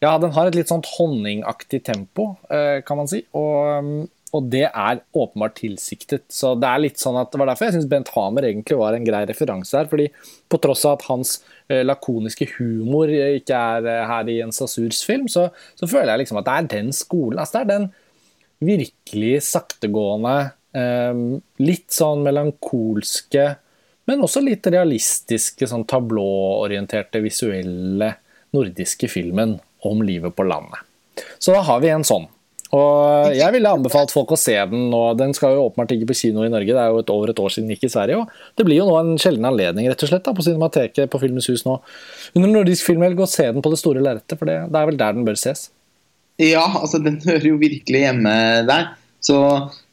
[0.03, 3.21] Ja, den har et litt sånt honningaktig tempo, kan man si.
[3.31, 6.25] Og, mm, og, det er åpenbart tilsiktet.
[6.33, 8.97] Så det er litt sånn at Det var derfor jeg syns Bent Hamer egentlig var
[8.97, 9.89] en grei referanse her.
[9.91, 10.09] fordi
[10.49, 11.35] på tross av at hans
[11.69, 16.41] eh, lakoniske humor ikke er her i en Sasurs film, så, så, føler jeg liksom
[16.41, 17.39] at det er den skolen.
[17.39, 17.87] altså Det er den
[18.63, 20.37] virkelig saktegående,
[21.59, 23.43] litt sånn melankolske,
[24.09, 28.13] men også litt realistiske, sånn tablåorienterte, visuelle
[28.55, 29.57] nordiske filmen
[29.87, 30.79] om livet på landet.
[31.39, 32.27] Så da har vi en sånn.
[32.73, 35.01] Og jeg ville anbefalt folk å se den nå.
[35.19, 37.41] Den skal jo åpenbart ikke på kino i Norge, det er jo et over et
[37.43, 38.23] år siden den gikk i Sverige.
[38.23, 41.21] Og det blir jo nå en sjelden anledning rett og slett da, på Cinemateket på
[41.21, 41.77] Filmens hus nå.
[42.33, 44.99] Under nordisk filmhelg, å se den på det store lerretet, for det, det, er vel
[44.99, 45.67] der den bør ses.
[46.41, 48.89] Ja, altså den hører jo virkelig hjemme der.
[49.23, 49.37] Så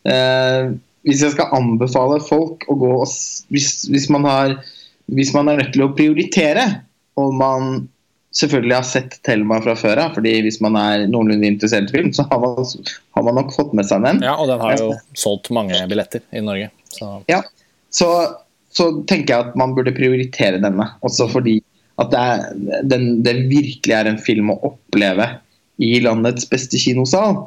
[0.09, 0.73] eh,
[1.05, 3.13] hvis jeg skal anbefale folk å gå og
[3.53, 4.57] hvis, hvis, man har,
[5.13, 6.65] hvis man er nødt til å prioritere,
[7.21, 7.91] og man
[8.37, 10.13] selvfølgelig har sett Thelma fra før av.
[10.19, 12.59] fordi hvis man er noenlunde interessert i film, så har man,
[13.17, 14.23] har man, nok fått med seg den.
[14.27, 16.71] Ja, og den har jo solgt mange billetter i Norge.
[16.95, 17.11] Så.
[17.31, 17.43] Ja,
[17.95, 18.11] så,
[18.75, 20.93] så, tenker jeg at man burde prioritere denne.
[21.07, 21.61] Også fordi
[22.01, 25.27] at det, er, den, det virkelig er en film å oppleve
[25.81, 27.43] i landets beste kinosal.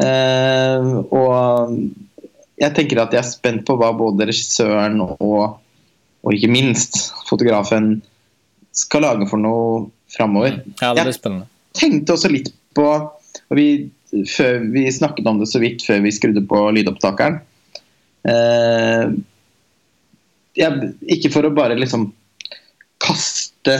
[0.00, 1.74] Uh, og
[2.60, 5.58] jeg tenker at jeg er spent på hva både regissøren og,
[6.24, 7.98] og ikke minst fotografen
[8.76, 10.60] skal lage for noe framover.
[10.80, 11.48] Ja, det blir spennende.
[11.70, 12.86] Jeg tenkte også litt på
[13.50, 13.90] og vi,
[14.30, 17.40] før, vi snakket om det så vidt før vi skrudde på lydopptakeren.
[18.30, 19.12] Eh,
[20.60, 22.10] jeg, ikke for å bare liksom
[23.00, 23.78] kaste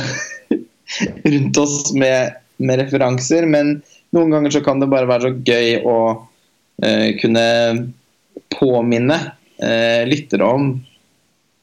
[1.35, 3.79] rundt oss med, med, referanser, men
[4.17, 5.99] noen ganger så kan det bare være så gøy å
[6.83, 7.47] eh, kunne
[8.57, 9.19] påminne
[9.63, 10.73] eh, lyttere om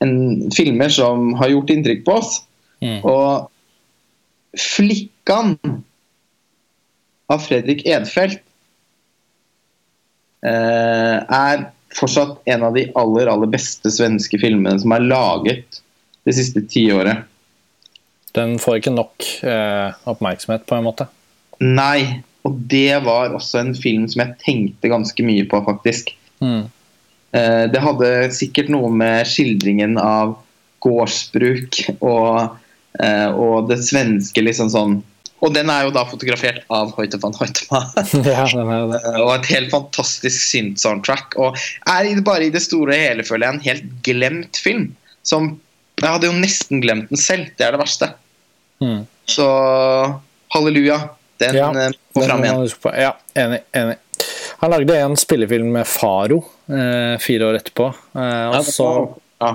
[0.04, 0.16] en,
[0.56, 2.38] filmer som har gjort inntrykk på oss.
[2.84, 3.00] Mm.
[3.04, 3.50] Og
[4.56, 5.58] Flikkan
[7.28, 8.40] av Fredrik Edfeldt
[10.46, 11.66] eh, er
[11.98, 15.82] fortsatt en av de aller, aller beste svenske filmene som er laget
[16.28, 17.26] det siste tiåret.
[18.36, 21.08] Den får ikke nok eh, oppmerksomhet, på en måte?
[21.64, 26.12] Nei, og det var også en film som jeg tenkte ganske mye på, faktisk.
[26.44, 26.68] Mm.
[27.36, 30.38] Eh, det hadde sikkert noe med skildringen av
[30.86, 32.60] gårdsbruk og
[32.98, 34.96] og det svenske liksom sånn
[35.46, 37.84] og den er jo da fotografert av Hoite van Hoitema.
[38.26, 41.38] ja, eh, og et helt fantastisk synth-soundtrack.
[41.38, 44.90] Og er bare i det store og hele, føler jeg, en helt glemt film.
[45.28, 45.58] Som
[45.98, 47.52] Jeg hadde jo nesten glemt den selv.
[47.58, 48.12] Det er det verste.
[48.82, 49.06] Mm.
[49.30, 49.46] Så
[50.54, 51.00] halleluja.
[51.42, 52.68] Den ja, eh, må fram igjen.
[52.98, 53.62] Ja, enig.
[53.78, 53.98] enig.
[54.58, 57.92] Han lagde en spillefilm med Faro eh, fire år etterpå.
[58.18, 58.90] Eh, og så
[59.38, 59.52] ja.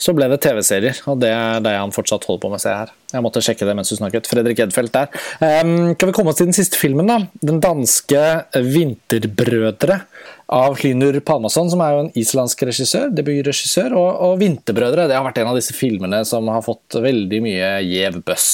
[0.00, 2.62] Så ble det TV-serier, og det er det han fortsatt holder på med.
[2.62, 2.94] Se her.
[3.08, 4.26] Jeg måtte sjekke det mens du snakket.
[4.28, 5.08] Fredrik Edfeldt der.
[5.40, 7.22] Um, kan vi komme oss til den siste filmen, da?
[7.40, 8.20] Den danske
[8.52, 10.02] 'Vinterbrødre'
[10.48, 13.96] av Hlynur Palmason, som er jo en islandsk regissør, debutregissør.
[13.96, 17.72] Og, og 'Vinterbrødre' det har vært en av disse filmene som har fått veldig mye
[17.88, 18.50] gjev bøss.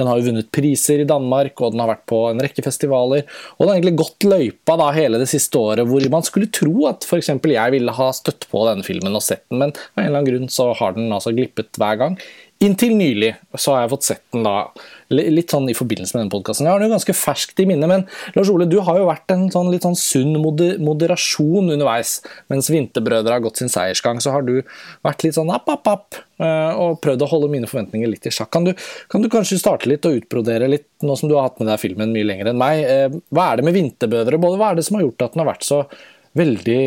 [0.00, 3.28] Den har jo vunnet priser i Danmark, og den har vært på en rekke festivaler.
[3.58, 6.88] Og den har egentlig gått løypa da hele det siste året, hvor man skulle tro
[6.88, 7.34] at f.eks.
[7.36, 10.30] jeg ville ha støtt på denne filmen og sett den, men av en eller annen
[10.32, 12.16] grunn så har den altså glippet hver gang.
[12.60, 14.66] Inntil nylig så har jeg fått sett den da,
[15.16, 16.66] litt sånn i forbindelse med denne podkasten.
[16.68, 18.04] Jeg har den jo ganske ferskt i minne, men
[18.34, 22.18] Lars Ole, du har jo vært en sånn litt sånn sunn moderasjon underveis.
[22.52, 24.58] Mens Vinterbrødre har gått sin seiersgang, så har du
[25.06, 28.34] vært litt sånn app, app, app, eh, og prøvd å holde mine forventninger litt i
[28.36, 28.52] sjakk.
[28.52, 28.74] Kan du,
[29.08, 31.80] kan du kanskje starte litt og utbrodere litt, nå som du har hatt med deg
[31.80, 32.82] filmen mye lenger enn meg.
[32.84, 34.42] Eh, hva er det med Vinterbrødre?
[34.44, 35.86] Både hva er det som har gjort at den har vært så
[36.36, 36.82] veldig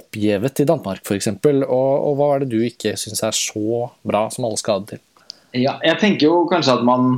[0.00, 1.28] oppgjevet i Danmark f.eks.
[1.44, 4.86] Og, og hva er det du ikke syns er så bra som alle skal ha
[4.86, 5.04] det til?
[5.56, 7.10] Ja, jeg tenker jo kanskje at man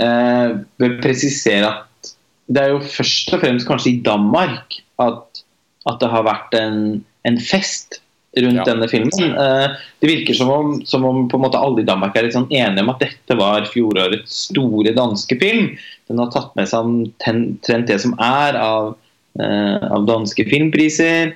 [0.00, 2.12] eh, bør presisere at
[2.46, 5.42] det er jo først og fremst kanskje i Danmark at,
[5.90, 8.00] at det har vært en, en fest
[8.36, 8.66] rundt ja.
[8.68, 9.32] denne filmen.
[9.32, 12.36] Eh, det virker som om, som om, på en måte alle i Danmark er litt
[12.36, 15.72] sånn enige om at dette var fjorårets store danske film.
[16.10, 18.94] Den har tatt med seg omtrent det som er av,
[19.40, 21.34] eh, av danske filmpriser.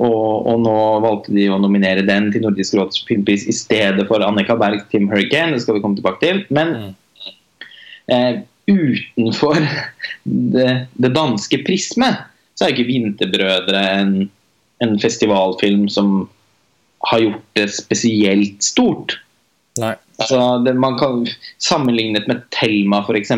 [0.00, 4.24] Og, og, nå valgte de å nominere den til Nordisk råds filmpris i stedet for
[4.24, 5.52] Annika Berg Tim Hurricane.
[5.52, 6.40] Det skal vi komme tilbake til.
[6.48, 6.92] Men mm.
[8.16, 8.40] eh,
[8.70, 9.60] utenfor
[10.56, 12.24] det, det, danske prismet
[12.56, 14.14] så er ikke 'Vinterbrødre' en,
[14.84, 16.28] en, festivalfilm som
[17.08, 19.18] har gjort det spesielt stort.
[19.80, 19.94] Nei.
[20.20, 21.22] Altså, det, man kan
[21.60, 23.32] Sammenlignet med Thelma, f.eks.,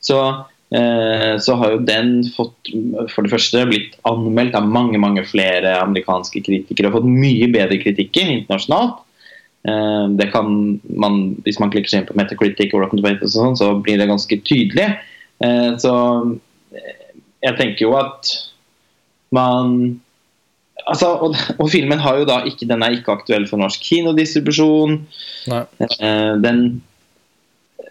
[0.00, 0.20] så
[0.68, 2.68] så har jo den fått
[3.14, 7.78] for det første blitt anmeldt av mange mange flere amerikanske kritikere og fått mye bedre
[7.80, 8.98] kritikker internasjonalt.
[9.68, 13.56] Eh, det kan man, Hvis man klikker seg inn på Metacritic og Rotten Tomatoes, sånn,
[13.58, 14.90] så blir det ganske tydelig.
[15.44, 15.94] Eh, så
[16.74, 17.08] eh,
[17.44, 18.36] jeg tenker jo at
[19.34, 19.98] man
[20.88, 24.94] Altså, og, og, filmen har jo da ikke, den er ikke aktuell for norsk kinodistribusjon.
[25.50, 26.60] Eh, den,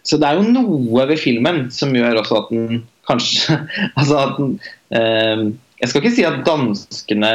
[0.07, 3.57] så det er jo noe ved filmen som gjør også at den kanskje
[3.99, 4.57] altså at den,
[4.95, 5.47] eh,
[5.81, 7.31] Jeg skal ikke si at danskene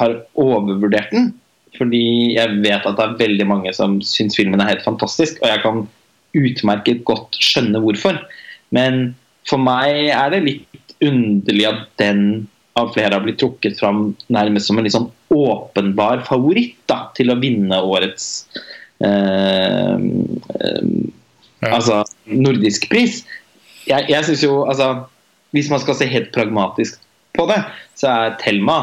[0.00, 1.32] har overvurdert den,
[1.76, 5.50] fordi jeg vet at det er veldig mange som syns filmen er helt fantastisk, og
[5.50, 5.82] jeg kan
[6.40, 8.16] utmerket godt skjønne hvorfor.
[8.72, 9.12] Men
[9.50, 12.22] for meg er det litt underlig at den
[12.80, 17.32] av flere har blitt trukket fram nærmest som en litt sånn åpenbar favoritt da, til
[17.32, 18.28] å vinne årets
[19.04, 20.92] eh, eh,
[21.60, 21.74] ja.
[21.76, 23.22] altså nordisk pris.
[23.88, 25.06] Jeg, jeg synes jo, altså
[25.50, 27.00] Hvis man skal se helt pragmatisk
[27.34, 27.56] på det,
[27.98, 28.76] så er Thelma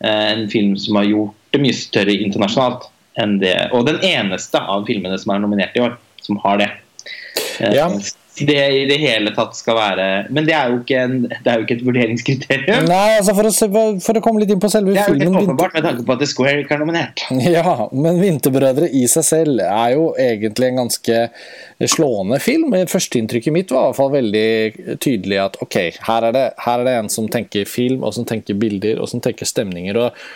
[0.00, 2.86] eh, en film som har gjort det mye større internasjonalt
[3.20, 3.52] enn det.
[3.76, 6.70] Og den eneste av filmene som er nominert i år, som har det.
[7.60, 7.90] Eh, ja
[8.38, 11.60] det i det hele tatt skal være Men det er jo ikke, en, det er
[11.60, 12.88] jo ikke et vurderingskriterium.
[12.88, 13.68] Nei, altså for å, se,
[14.02, 16.06] for å, komme litt inn på selve filmen Det er jo helt åpenbart med tanke
[16.06, 17.26] på at The Square ikke er nominert.
[17.54, 21.20] Ja, men 'Vinterbrødre' i seg selv er jo egentlig en ganske
[21.94, 22.74] slående film.
[22.90, 25.78] Førsteinntrykket mitt var i hvert fall veldig tydelig at ok,
[26.08, 29.10] her er, det, her er det en som tenker film, og som tenker bilder, og
[29.10, 30.00] som tenker stemninger.
[30.00, 30.26] og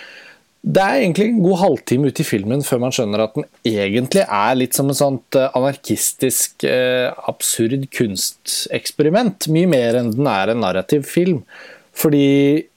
[0.67, 4.25] det er egentlig en god halvtime ute i filmen før man skjønner at den egentlig
[4.25, 9.47] er litt som en sånt eh, anarkistisk, eh, absurd kunsteksperiment.
[9.55, 11.45] Mye mer enn den er en narrativ film.
[11.99, 12.27] Fordi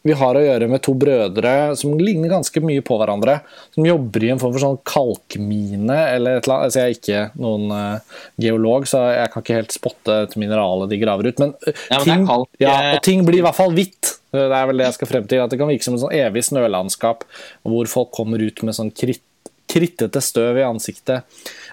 [0.02, 3.38] vi har å gjøre med to brødre som ligner ganske mye på hverandre.
[3.76, 6.66] Som jobber i en form for sånn kalkmine eller et eller annet.
[6.66, 10.90] Altså jeg er ikke noen uh, geolog, så jeg kan ikke helt spotte et mineralet
[10.90, 11.44] de graver ut.
[11.44, 12.26] Men, uh, ja, men ting,
[12.64, 14.11] ja, og ting blir i hvert fall hvitt.
[14.32, 15.44] Det er vel det jeg skal frem til.
[15.44, 17.26] At det kan virke som et sånn evig snølandskap
[17.68, 19.26] hvor folk kommer ut med sånn kritt,
[19.72, 21.28] krittete støv i ansiktet.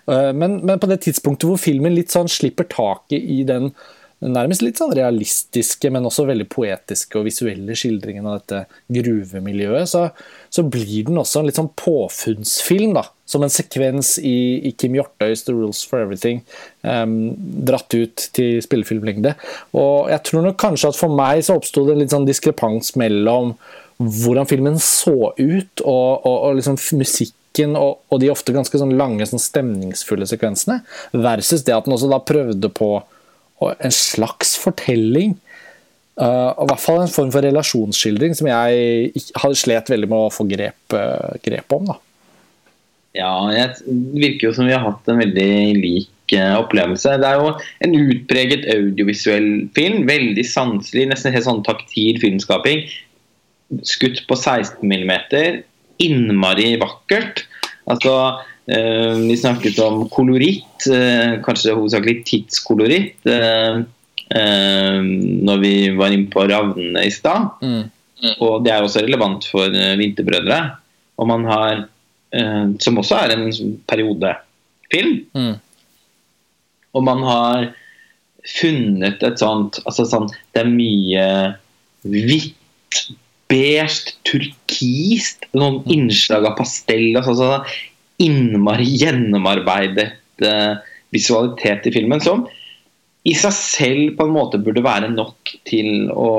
[0.09, 3.73] Uh, men, men på det tidspunktet hvor filmen litt sånn slipper taket i den
[4.19, 8.65] nærmest litt sånn realistiske, men også veldig poetiske og visuelle skildringen av dette
[8.97, 10.09] gruvemiljøet, så,
[10.51, 12.97] så blir den også en litt sånn påfunnsfilm.
[12.99, 16.41] da, Som en sekvens i, i Kim Hjortøys 'The Rules for Everything',
[16.81, 17.35] um,
[17.69, 19.35] dratt ut til spillefilmlengde.
[19.77, 22.95] Og jeg tror nok kanskje at for meg så oppsto det en litt sånn diskrepans
[22.97, 23.53] mellom
[23.99, 28.95] hvordan filmen så ut, og, og, og liksom musikken og, og, de ofte ganske sånn
[28.97, 30.81] lange, sånn stemningsfulle sekvensene,
[31.13, 32.93] versus det at den også da prøvde på
[33.59, 35.33] og en slags fortelling.
[36.19, 40.33] Uh, I hvert fall en form for relasjonsskildring som jeg hadde slet veldig med å
[40.35, 41.91] få grep, uh, grep om.
[41.91, 41.99] Da.
[43.19, 43.83] Ja, det
[44.15, 47.17] virker jo som vi har hatt en veldig lik uh, opplevelse.
[47.19, 47.55] Det er jo
[47.87, 50.05] en utpreget audiovisuell film.
[50.09, 52.87] Veldig sanselig, nesten helt sånn taktil filmskaping.
[53.85, 55.13] Skutt på 16 mm.
[56.05, 57.43] Innmari vakkert.
[57.91, 58.15] Altså
[58.69, 63.81] Eh, vi snakket om koloritt, eh, kanskje hovedsakelig tidskoloritt, eh,
[65.49, 67.49] når vi var inne på Ravnene i stad.
[67.63, 67.91] Mm.
[68.45, 70.77] Og det er også relevant for Vinterbrødre.
[71.17, 71.89] Og man har,
[72.29, 73.47] som også er en
[73.89, 75.15] periodefilm.
[75.33, 75.55] Mm.
[76.93, 77.69] Og man har
[78.49, 81.25] funnet et sånt altså sånn, Det er mye
[82.09, 83.01] hvitt,
[83.49, 85.91] beige, turkist, noen mm.
[85.95, 87.11] innslag av pastell.
[87.17, 87.73] Altså, sånn,
[88.19, 90.11] innmari gjennomarbeidet
[90.43, 90.79] uh,
[91.15, 92.49] visualitet i filmen som
[93.29, 96.31] i seg selv på en måte burde være nok til å,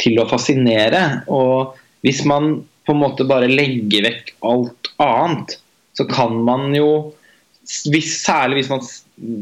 [0.00, 1.02] til å fascinere.
[1.32, 1.76] Og
[2.06, 5.56] hvis man på en måte bare legger vekk alt annet,
[5.96, 6.90] så kan man jo
[7.90, 8.84] hvis, Særlig hvis man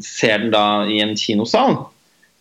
[0.01, 1.77] ser den da i en kinosal,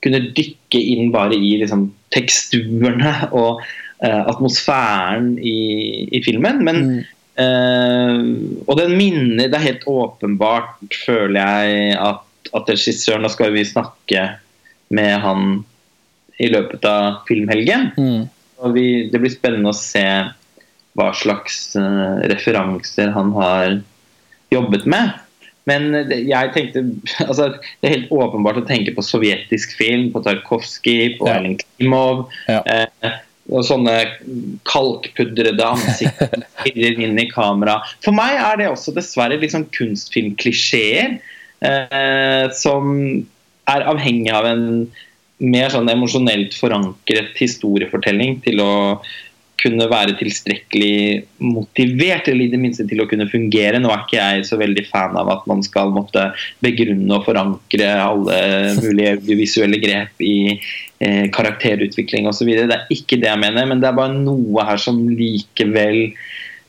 [0.04, 5.58] kunne dykke inn bare i liksom, teksturene og uh, atmosfæren i,
[6.12, 6.64] i, filmen.
[6.68, 7.02] Men mm.
[7.34, 8.20] Uh,
[8.70, 13.64] og den minner Det er helt åpenbart, føler jeg, at, at regissøren Nå skal vi
[13.66, 14.28] snakke
[14.94, 15.64] med han
[16.38, 17.90] i løpet av filmhelgen.
[17.98, 18.28] Mm.
[18.62, 20.06] Og vi, det blir spennende å se
[20.98, 23.80] hva slags uh, referanser han har
[24.54, 25.14] jobbet med.
[25.70, 26.84] Men jeg tenkte
[27.30, 31.38] altså, Det er helt åpenbart å tenke på sovjetisk film, på Tarkovskij, på ja.
[31.38, 32.26] Erling Klimov.
[32.52, 32.62] Ja.
[32.68, 33.22] Eh,
[33.52, 33.98] og sånne
[34.70, 37.82] kalkpudrede ansikter inn i kamera.
[38.04, 41.18] For meg er det også dessverre liksom kunstfilmklisjeer
[41.68, 42.94] eh, som
[43.72, 44.64] er avhengig av en
[45.44, 48.74] mer sånn emosjonelt forankret historiefortelling til å
[49.64, 53.80] kunne være tilstrekkelig motivert, eller i det minste til å kunne fungere.
[53.82, 56.30] Nå er ikke jeg så veldig fan av at man skal måtte
[56.64, 58.42] begrunne og forankre alle
[58.82, 62.52] mulige visuelle grep i eh, karakterutvikling osv.
[62.54, 66.04] Det er ikke det jeg mener, men det er bare noe her som likevel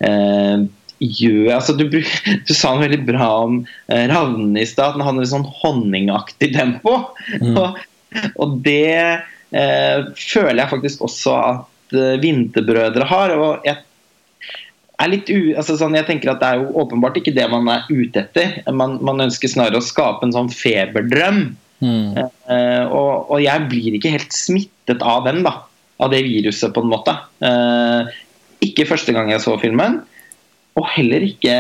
[0.05, 0.67] eh,
[1.05, 1.89] gjør altså du,
[2.47, 4.95] du, sa noe veldig bra om eh, Ravne i stad.
[4.97, 7.03] Den hadde en sånn honningaktig tempo.
[7.43, 7.59] Mm.
[7.63, 7.83] og
[8.41, 8.95] og det
[9.55, 13.35] eh, føler jeg faktisk også at Vinterbrødre har.
[13.37, 13.83] og jeg
[15.03, 17.69] er litt u, altså sånn, jeg tenker at Det er jo åpenbart ikke det man
[17.73, 18.61] er ute etter.
[18.73, 21.45] Man, man ønsker snarere å skape en sånn feberdrøm.
[21.85, 22.17] Mm.
[22.49, 25.59] Uh, og, og, jeg blir ikke helt smittet av den, da.
[26.03, 27.15] Av det viruset, på en måte.
[27.43, 28.11] Uh,
[28.65, 30.01] ikke første gang jeg så filmen,
[30.79, 31.55] og heller ikke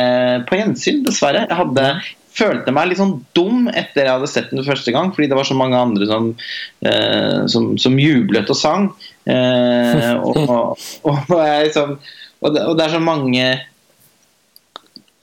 [0.49, 1.45] på gjensyn, dessverre.
[1.45, 1.89] Jeg hadde,
[2.35, 5.47] følte meg litt sånn dum etter jeg hadde sett den første gang, fordi det var
[5.47, 6.33] så mange andre som,
[6.87, 8.89] uh, som, som jublet og sang.
[10.27, 10.77] og, og,
[11.09, 11.31] og
[11.64, 11.97] liksom
[12.45, 13.45] og det, og det, er så mange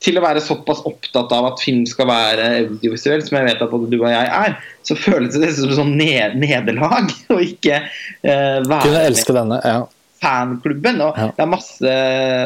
[0.02, 3.74] Til å være såpass opptatt av at film skal være audiovisuell, som jeg vet at
[3.74, 4.56] både du og jeg er,
[4.88, 9.84] så føles det som sånn ned, nederlag å ikke eh, være Kunne elske denne, ja.
[10.24, 11.04] fanklubben.
[11.06, 11.30] Og ja.
[11.38, 11.98] Det er masse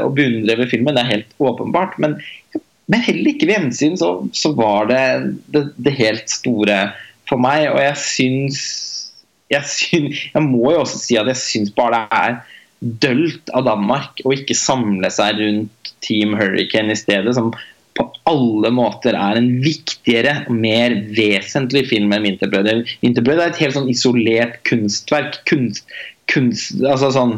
[0.03, 1.95] å beundre ved filmen, det er helt åpenbart.
[2.03, 2.18] Men,
[2.91, 5.06] men heller ikke ved gjensyn så, så, var det,
[5.56, 6.82] det, det helt store
[7.32, 7.70] for meg.
[7.72, 8.66] Og jeg syns
[9.53, 12.37] jeg, synes, jeg må jo også si at jeg syns bare det er
[13.05, 17.53] dølt av Danmark å ikke samle seg rundt Team Hurricane i stedet, som
[17.95, 22.83] på alle måter er en viktigere og mer vesentlig film enn Vinterbrød.
[23.05, 25.39] Vinterbrød er et helt sånn isolert kunstverk.
[25.47, 25.87] Kunst,
[26.31, 27.37] kunst, altså sånn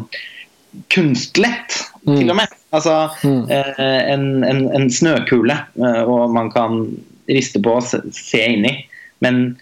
[0.92, 2.16] kunstlett, mm.
[2.16, 2.56] til og med.
[2.74, 3.44] Altså mm.
[3.54, 6.82] eh, en, en, en, snøkule, eh, og man kan
[7.30, 8.74] riste på og se, se inni.
[9.24, 9.56] Men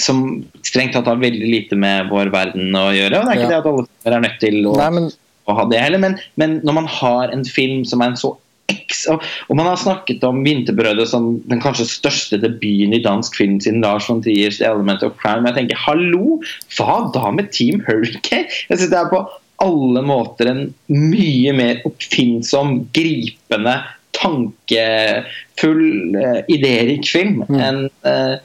[0.00, 3.20] som strengt tatt har veldig lite med vår verden å gjøre.
[3.20, 3.50] og Det er ikke ja.
[3.50, 5.10] det at alle er nødt til å Nei, men
[5.48, 8.34] å ha det heller, men, men, når man har en film som er en så
[8.70, 9.04] eks...
[9.10, 13.58] og, og man har snakket om 'Vinterbrødet' som den kanskje største debuten i dansk film
[13.62, 15.48] siden Lars von Triers 'The Element of Crime'.
[15.48, 16.40] Jeg tenker, hallo,
[16.76, 18.50] hva da med Team Hurricane?
[18.68, 19.24] Jeg synes det er på
[19.60, 23.74] alle måter en mye mer oppfinnsom, gripende,
[24.16, 25.84] tankefull,
[26.16, 27.60] uh, idérik film mm.
[27.60, 28.38] enn uh,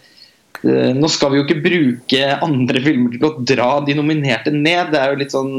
[0.65, 4.91] nå skal vi jo ikke bruke andre filmer til å dra de nominerte ned.
[4.93, 5.55] Det er jo litt sånn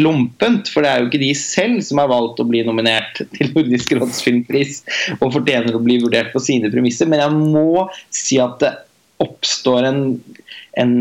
[0.00, 3.52] lompent, for det er jo ikke de selv som har valgt å bli nominert til
[3.52, 4.80] Nordisk råds filmpris
[5.18, 7.10] og fortjener å bli vurdert på sine premisser.
[7.10, 7.84] Men jeg må
[8.14, 8.72] si at det
[9.20, 10.00] oppstår en,
[10.80, 10.92] en,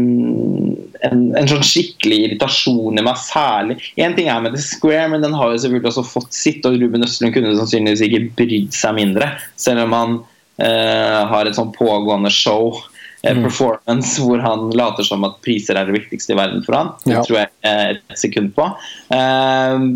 [1.08, 5.24] en, en sånn skikkelig irritasjon i meg, særlig Én ting er med The Square, men
[5.24, 9.00] den har jo selvfølgelig også fått sitt, og Ruben Østlund kunne sannsynligvis ikke brydd seg
[9.00, 10.20] mindre, selv om han
[10.60, 12.99] eh, har et sånn pågående show Eh.
[13.22, 16.94] Performance hvor han later som at priser er det viktigste i verden for han.
[17.06, 17.24] Det ja.
[17.26, 17.50] tror jeg
[17.98, 18.68] et sekund på.
[19.16, 19.90] Ehm,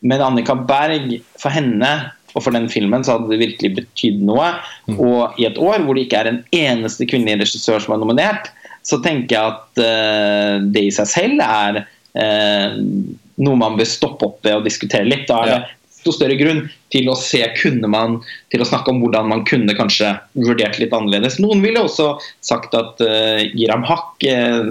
[0.00, 1.92] men Annika Berg, for henne
[2.30, 4.52] og for den filmen så hadde det virkelig betydd noe.
[4.86, 5.00] Mm.
[5.02, 8.52] Og i et år hvor det ikke er en eneste kvinnelig regissør som er nominert,
[8.86, 11.82] så tenker jeg at det i seg selv er
[13.40, 15.26] noe man bør stoppe opp ved og diskutere litt.
[15.28, 15.60] Da er det
[16.00, 18.18] desto større grunn til å se kunne man,
[18.52, 21.38] til å snakke om hvordan man kunne kanskje vurdert litt annerledes.
[21.42, 24.70] Noen ville også sagt at uh, Giram Haq uh,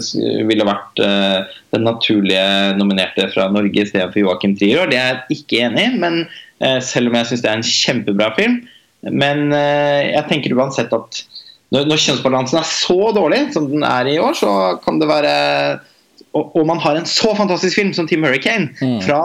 [0.50, 4.90] ville vært uh, den naturlige nominerte fra Norge istedenfor Joakim Trier.
[4.90, 6.24] Det er jeg ikke enig i, men
[6.66, 8.62] uh, selv om jeg syns det er en kjempebra film.
[9.00, 11.22] Men jeg tenker uansett at
[11.72, 14.50] når, når kjønnsbalansen er så dårlig som den er i år, så
[14.84, 15.32] kan det være
[16.36, 19.00] og, og man har en så fantastisk film som Team Hurricane mm.
[19.06, 19.22] fra,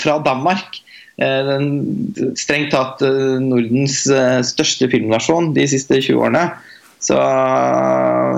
[0.00, 0.80] fra Danmark
[1.18, 1.52] Eh,
[2.38, 6.44] strengt tatt eh, Nordens eh, største filmnasjon de siste 20 årene,
[7.02, 7.18] så,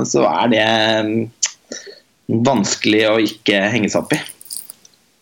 [0.08, 0.66] så er det
[1.04, 1.14] mm,
[2.46, 4.20] vanskelig å ikke henge seg opp i.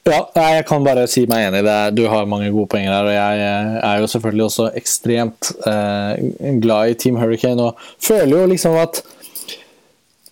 [0.09, 0.23] Ja,
[0.55, 1.61] jeg kan bare si meg enig.
[1.61, 1.79] i det.
[1.99, 3.09] Du har mange gode poenger her.
[3.11, 8.47] og Jeg er jo selvfølgelig også ekstremt eh, glad i Team Hurricane og føler jo
[8.55, 9.03] liksom at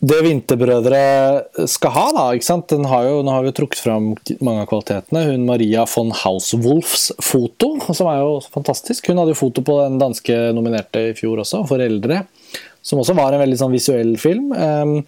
[0.06, 2.68] det Vinterbrødre skal ha, da ikke sant?
[2.70, 4.12] Den har jo, Nå har vi trukket fram
[4.44, 5.24] mange av kvalitetene.
[5.30, 9.08] Hun Maria von Hauswolfs foto, som er jo fantastisk.
[9.10, 12.24] Hun hadde jo foto på den danske nominerte i fjor også, 'Foreldre'.
[12.86, 14.52] Som også var en veldig sånn visuell film.
[14.54, 15.00] Um,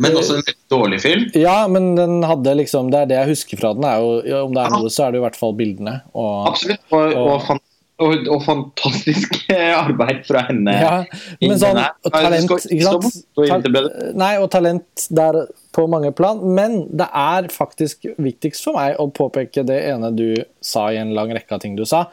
[0.00, 1.26] men også en veldig dårlig film?
[1.36, 3.84] Ja, men den hadde liksom Det er det jeg husker fra den.
[3.84, 5.98] Er jo, om det er noe, så er det i hvert fall bildene.
[6.16, 6.80] Og, Absolutt.
[6.88, 7.60] Og, og, og
[7.96, 9.38] og, og, fantastisk
[9.86, 10.74] arbeid fra henne.
[10.76, 10.96] Ja,
[11.40, 14.16] men sånn, og talent, ikke sant?
[14.16, 16.42] Nei, og talent der på mange plan.
[16.56, 20.28] Men det er faktisk viktigst for meg å påpeke det ene du
[20.64, 22.06] sa i en lang rekke av ting du sa.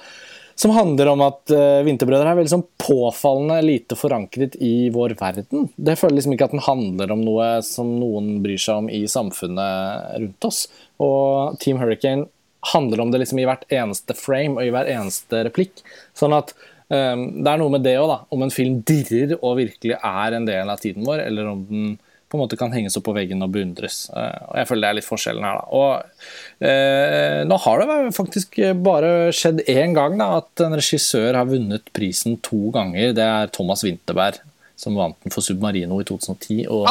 [0.55, 5.67] Som handler om at uh, Vinterbrødre er veldig sånn påfallende lite forankret i vår verden.
[5.75, 9.01] Det føler liksom ikke at den handler om noe som noen bryr seg om i
[9.09, 10.67] samfunnet rundt oss.
[11.01, 12.29] Og Team Hurricane
[12.71, 15.83] handler om det liksom i hvert eneste frame og i hver eneste replikk.
[16.15, 16.53] Sånn at
[16.87, 18.17] um, Det er noe med det òg, da.
[18.31, 21.93] Om en film dirrer og virkelig er en del av tiden vår, eller om den
[22.33, 24.07] på en måte kan henges opp på veggen og beundres.
[24.09, 25.59] Uh, og Jeg føler det er litt forskjellen her.
[25.59, 25.65] da.
[25.77, 25.91] Og
[26.65, 31.91] uh, Nå har det faktisk bare skjedd én gang da, at en regissør har vunnet
[31.93, 33.13] prisen to ganger.
[33.17, 34.41] Det er Thomas Winterberg
[34.83, 36.65] som vant den for 'Submarino' i 2010.
[36.73, 36.87] Og,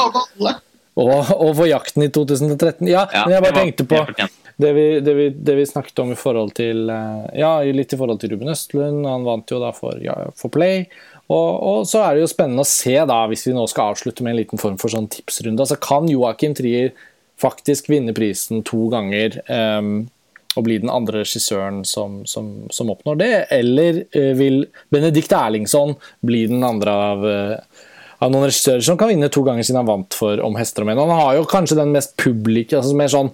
[0.94, 2.86] Og, og for jakten i 2013.
[2.88, 4.00] Ja, Ja, men jeg bare tenkte på
[4.62, 7.98] det vi, det, vi, det vi snakket om i forhold til eh, Ja, litt i
[7.98, 9.04] forhold til Ruben Østlund.
[9.08, 10.86] Han vant jo da for, ja, for Play.
[11.32, 14.24] Og, og så er det jo spennende å se, da, hvis vi nå skal avslutte
[14.24, 16.92] med en liten form for sånn tipsrunde, altså kan Joakim Trier
[17.40, 20.04] faktisk vinne prisen to ganger um,
[20.52, 23.30] og bli den andre regissøren som, som, som oppnår det?
[23.54, 25.96] Eller uh, vil Benedicte Erlingsson
[26.26, 27.88] bli den andre av uh,
[28.22, 30.90] av noen regissører som kan vinne to ganger siden han vant for Om hester og
[30.90, 31.00] menn.
[31.00, 33.32] Han har jo kanskje den mest publik, altså mer sånn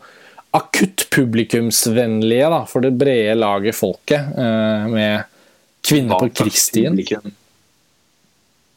[0.56, 5.22] akutt publikumsvennlige da, for det brede laget folket, eh, med
[5.84, 6.96] kvinner på krigsstien.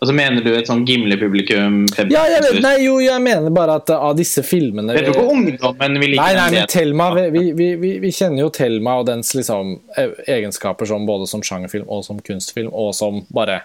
[0.01, 1.83] Altså, mener du et sånn Gimle-publikum?
[2.09, 5.35] Ja, jeg vet, nei, jo, jeg mener bare at av disse filmene Jeg tror ikke
[5.35, 9.05] ungdommen vil like Nei, nei, men Thelma vi, vi, vi, vi kjenner jo Telma og
[9.11, 13.59] dens liksom, e- egenskaper som både som sjangerfilm og som kunstfilm, og som bare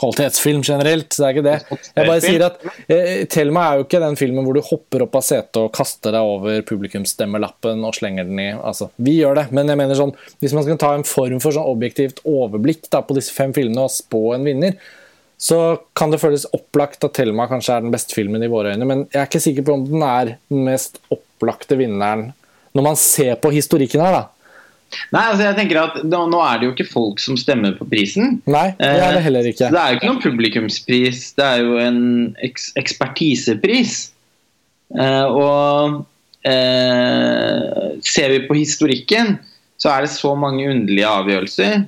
[0.00, 1.10] kvalitetsfilm generelt.
[1.12, 1.80] det er ikke det.
[1.96, 5.18] Jeg bare sier at eh, Thelma er jo ikke den filmen hvor du hopper opp
[5.20, 9.46] av setet og kaster deg over publikumsstemmelappen og slenger den i altså, Vi gjør det,
[9.56, 13.04] men jeg mener sånn hvis man skal ta en form for sånn objektivt overblikk da,
[13.04, 14.80] på disse fem filmene og spå en vinner,
[15.40, 18.88] så kan det føles opplagt at Thelma kanskje er den beste filmen i våre øyne,
[18.88, 22.30] men jeg er ikke sikker på om den er den mest opplagte vinneren
[22.76, 24.39] når man ser på historikken her, da.
[25.14, 27.86] Nei, altså jeg tenker at nå, nå er det jo ikke folk som stemmer på
[27.90, 28.38] prisen.
[28.50, 29.68] Nei, det er det heller Så ikke.
[29.74, 32.00] det er jo ikke noen publikumspris, det er jo en
[32.46, 34.00] eks ekspertisepris.
[34.98, 36.02] Eh, og
[36.48, 39.36] eh, ser vi på historikken,
[39.80, 41.80] så er det så mange underlige avgjørelser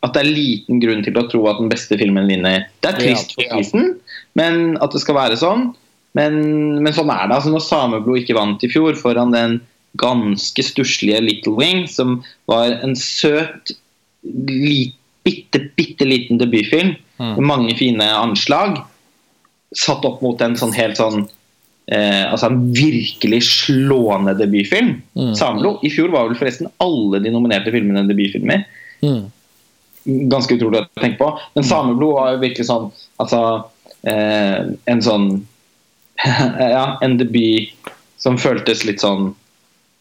[0.00, 2.64] at det er liten grunn til å tro at den beste filmen vinner.
[2.80, 3.94] Det er trist for prisen,
[4.38, 5.70] men at det skal være sånn.
[6.16, 6.38] Men,
[6.82, 7.36] men sånn er det.
[7.36, 9.60] altså Når Sameblod ikke vant i fjor foran den
[9.98, 13.72] ganske stusslige Little Wing, som var en søt,
[14.22, 14.92] li,
[15.26, 17.34] bitte, bitte liten debutfilm Mm.
[17.36, 18.78] med mange fine anslag,
[19.76, 21.26] satt opp mot en sånn helt sånn
[21.90, 25.02] eh, Altså en virkelig slående debutfilm.
[25.18, 25.34] Mm.
[25.36, 25.84] Sameblod.
[25.84, 28.64] I fjor var vel forresten alle de nominerte filmene debutfilmer.
[29.04, 29.26] Mm.
[30.32, 31.28] Ganske utrolig å tenke på.
[31.56, 32.88] Men Sameblod var jo virkelig sånn
[33.20, 33.42] Altså
[34.08, 35.28] eh, en sånn
[36.76, 39.34] Ja, en debut som føltes litt sånn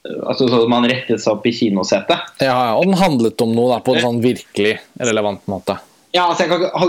[0.08, 2.34] Altså så Man rettet seg opp i kinosetet.
[2.39, 5.76] Ja, ja, og den handlet om noe da, på en sånn virkelig relevant måte.
[6.16, 6.88] Ja, altså jeg kan ikke ha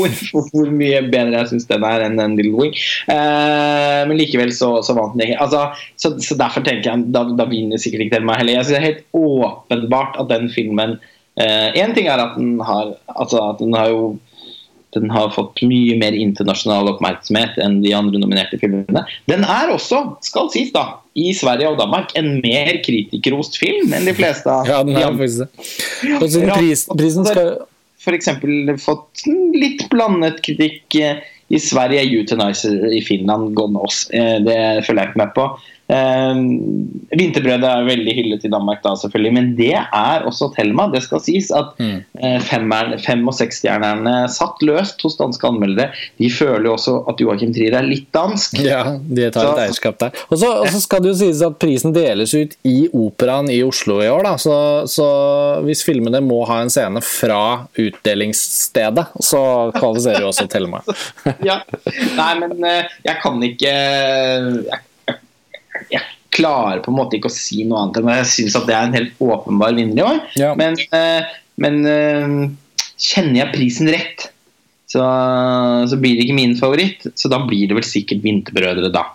[0.00, 2.76] ord for hvor mye bedre jeg syns den er enn den Little Wing.
[3.12, 5.40] Eh, men likevel så, så vant den ikke.
[5.44, 5.66] Altså,
[6.00, 8.56] så, så derfor tenker jeg da, da vinner sikkert ikke Thelma heller.
[8.56, 10.96] Jeg synes det er helt åpenbart at den filmen
[11.34, 14.02] Én ting er at den har altså at den har jo
[14.94, 19.02] den har fått mye mer internasjonal oppmerksomhet enn de andre nominerte filmene.
[19.26, 20.84] Den er også, skal sies da,
[21.14, 25.14] i Sverige og Danmark en mer kritikerrost film enn de fleste av Ja, den er
[25.14, 25.46] det.
[26.18, 27.52] Og så pris, prisen skal
[28.04, 28.28] f.eks.
[28.84, 29.22] fått
[29.54, 31.22] litt blandet kritikk eh,
[31.54, 32.02] i Sverige.
[32.20, 33.80] Utenizer i Finland, Gone
[34.12, 35.46] Eh, Det følger jeg ikke med på.
[35.92, 36.38] Eh,
[37.14, 40.86] Vinterbrødet er veldig hyllet i Danmark, da selvfølgelig, men det er også Thelma.
[40.92, 42.02] Det skal sies at Mm.
[42.22, 45.90] eh, femmeren- fem- og seksstjernerne satt løst hos danske anmeldere.
[46.18, 48.58] De føler jo også at Joakim Trier er litt dansk.
[48.64, 50.10] Ja, de tar et eierskap der.
[50.30, 54.08] Og så, skal det jo sies at prisen deles ut i Operaen i Oslo i
[54.08, 54.34] år, da.
[54.36, 54.56] Så,
[54.88, 60.80] så hvis filmene må ha en scene fra utdelingsstedet, så kvalifiserer jo også Thelma.
[61.50, 61.60] ja.
[62.16, 64.80] Nei, men eh, jeg kan ikke jeg,
[65.92, 66.02] jeg,
[66.34, 68.74] klarer på en måte ikke å si noe annet enn at jeg syns at det
[68.74, 70.16] er en helt åpenbar vinner i år.
[70.40, 70.52] Ja.
[70.58, 72.32] Men, eh, men eh,
[72.98, 74.28] kjenner jeg prisen rett,
[74.90, 75.04] så,
[75.90, 77.06] så blir det ikke min favoritt.
[77.18, 79.06] Så da blir det vel sikkert Vinterbrødre, da.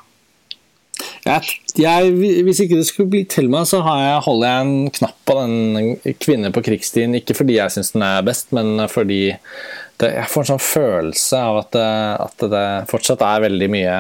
[1.24, 4.96] Jeg, jeg, hvis ikke det skulle bli til meg, så har jeg, holder jeg en
[4.98, 7.16] knapp på den kvinne på krigsstien.
[7.20, 9.22] Ikke fordi jeg syns den er best, men fordi
[10.00, 11.92] det, jeg får en sånn følelse av at det,
[12.28, 13.96] at det fortsatt er veldig mye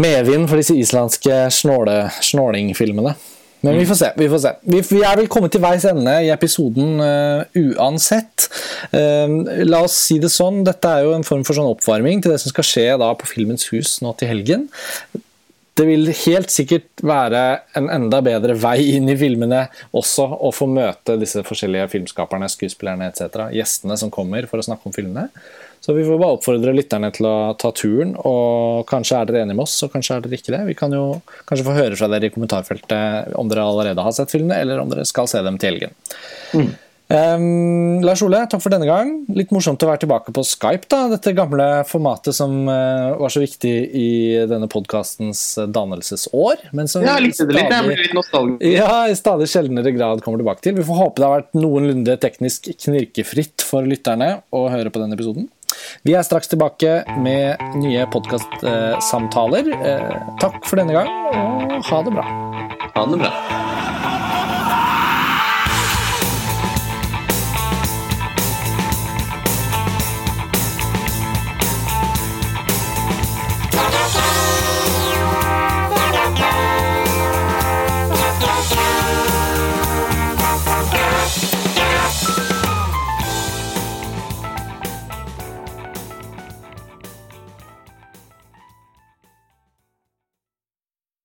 [0.00, 3.14] medvind for disse islandske snåle, snålingfilmene.
[3.64, 4.10] Men vi får se.
[4.16, 4.52] Vi får se.
[4.68, 8.48] Vi, vi er vel kommet til veis ende i episoden uh, uansett.
[8.92, 12.34] Uh, la oss si det sånn, dette er jo en form for sånn oppvarming til
[12.34, 14.68] det som skal skje da på Filmens hus nå til helgen.
[15.74, 17.40] Det vil helt sikkert være
[17.78, 19.64] en enda bedre vei inn i filmene
[19.96, 23.48] også å få møte disse forskjellige filmskaperne, skuespillerne etc.
[23.56, 25.30] Gjestene som kommer for å snakke om filmene.
[25.84, 29.58] Så vi får bare oppfordre lytterne til å ta turen, og kanskje er dere enige
[29.58, 30.62] med oss, og kanskje er dere ikke det.
[30.70, 31.02] Vi kan jo
[31.44, 34.88] kanskje få høre fra dere i kommentarfeltet om dere allerede har sett filmene, eller om
[34.88, 35.92] dere skal se dem til helgen.
[36.56, 36.72] Mm.
[37.14, 39.10] Um, Lars Ole, takk for denne gang.
[39.36, 40.88] Litt morsomt å være tilbake på Skype.
[40.88, 44.08] da, Dette gamle formatet som uh, var så viktig i
[44.48, 46.70] denne podkastens dannelsesår.
[46.72, 47.68] Men som Ja, likte det litt.
[47.68, 48.64] Jeg ble litt nostalgisk.
[48.64, 50.78] ja, i stadig sjeldnere grad kommer tilbake til.
[50.80, 55.18] Vi får håpe det har vært noenlunde teknisk knirkefritt for lytterne å høre på denne
[55.18, 55.50] episoden.
[56.06, 59.72] Vi er straks tilbake med nye podkastsamtaler.
[60.42, 62.26] Takk for denne gang, og ha det bra.
[62.94, 63.63] Ha det bra.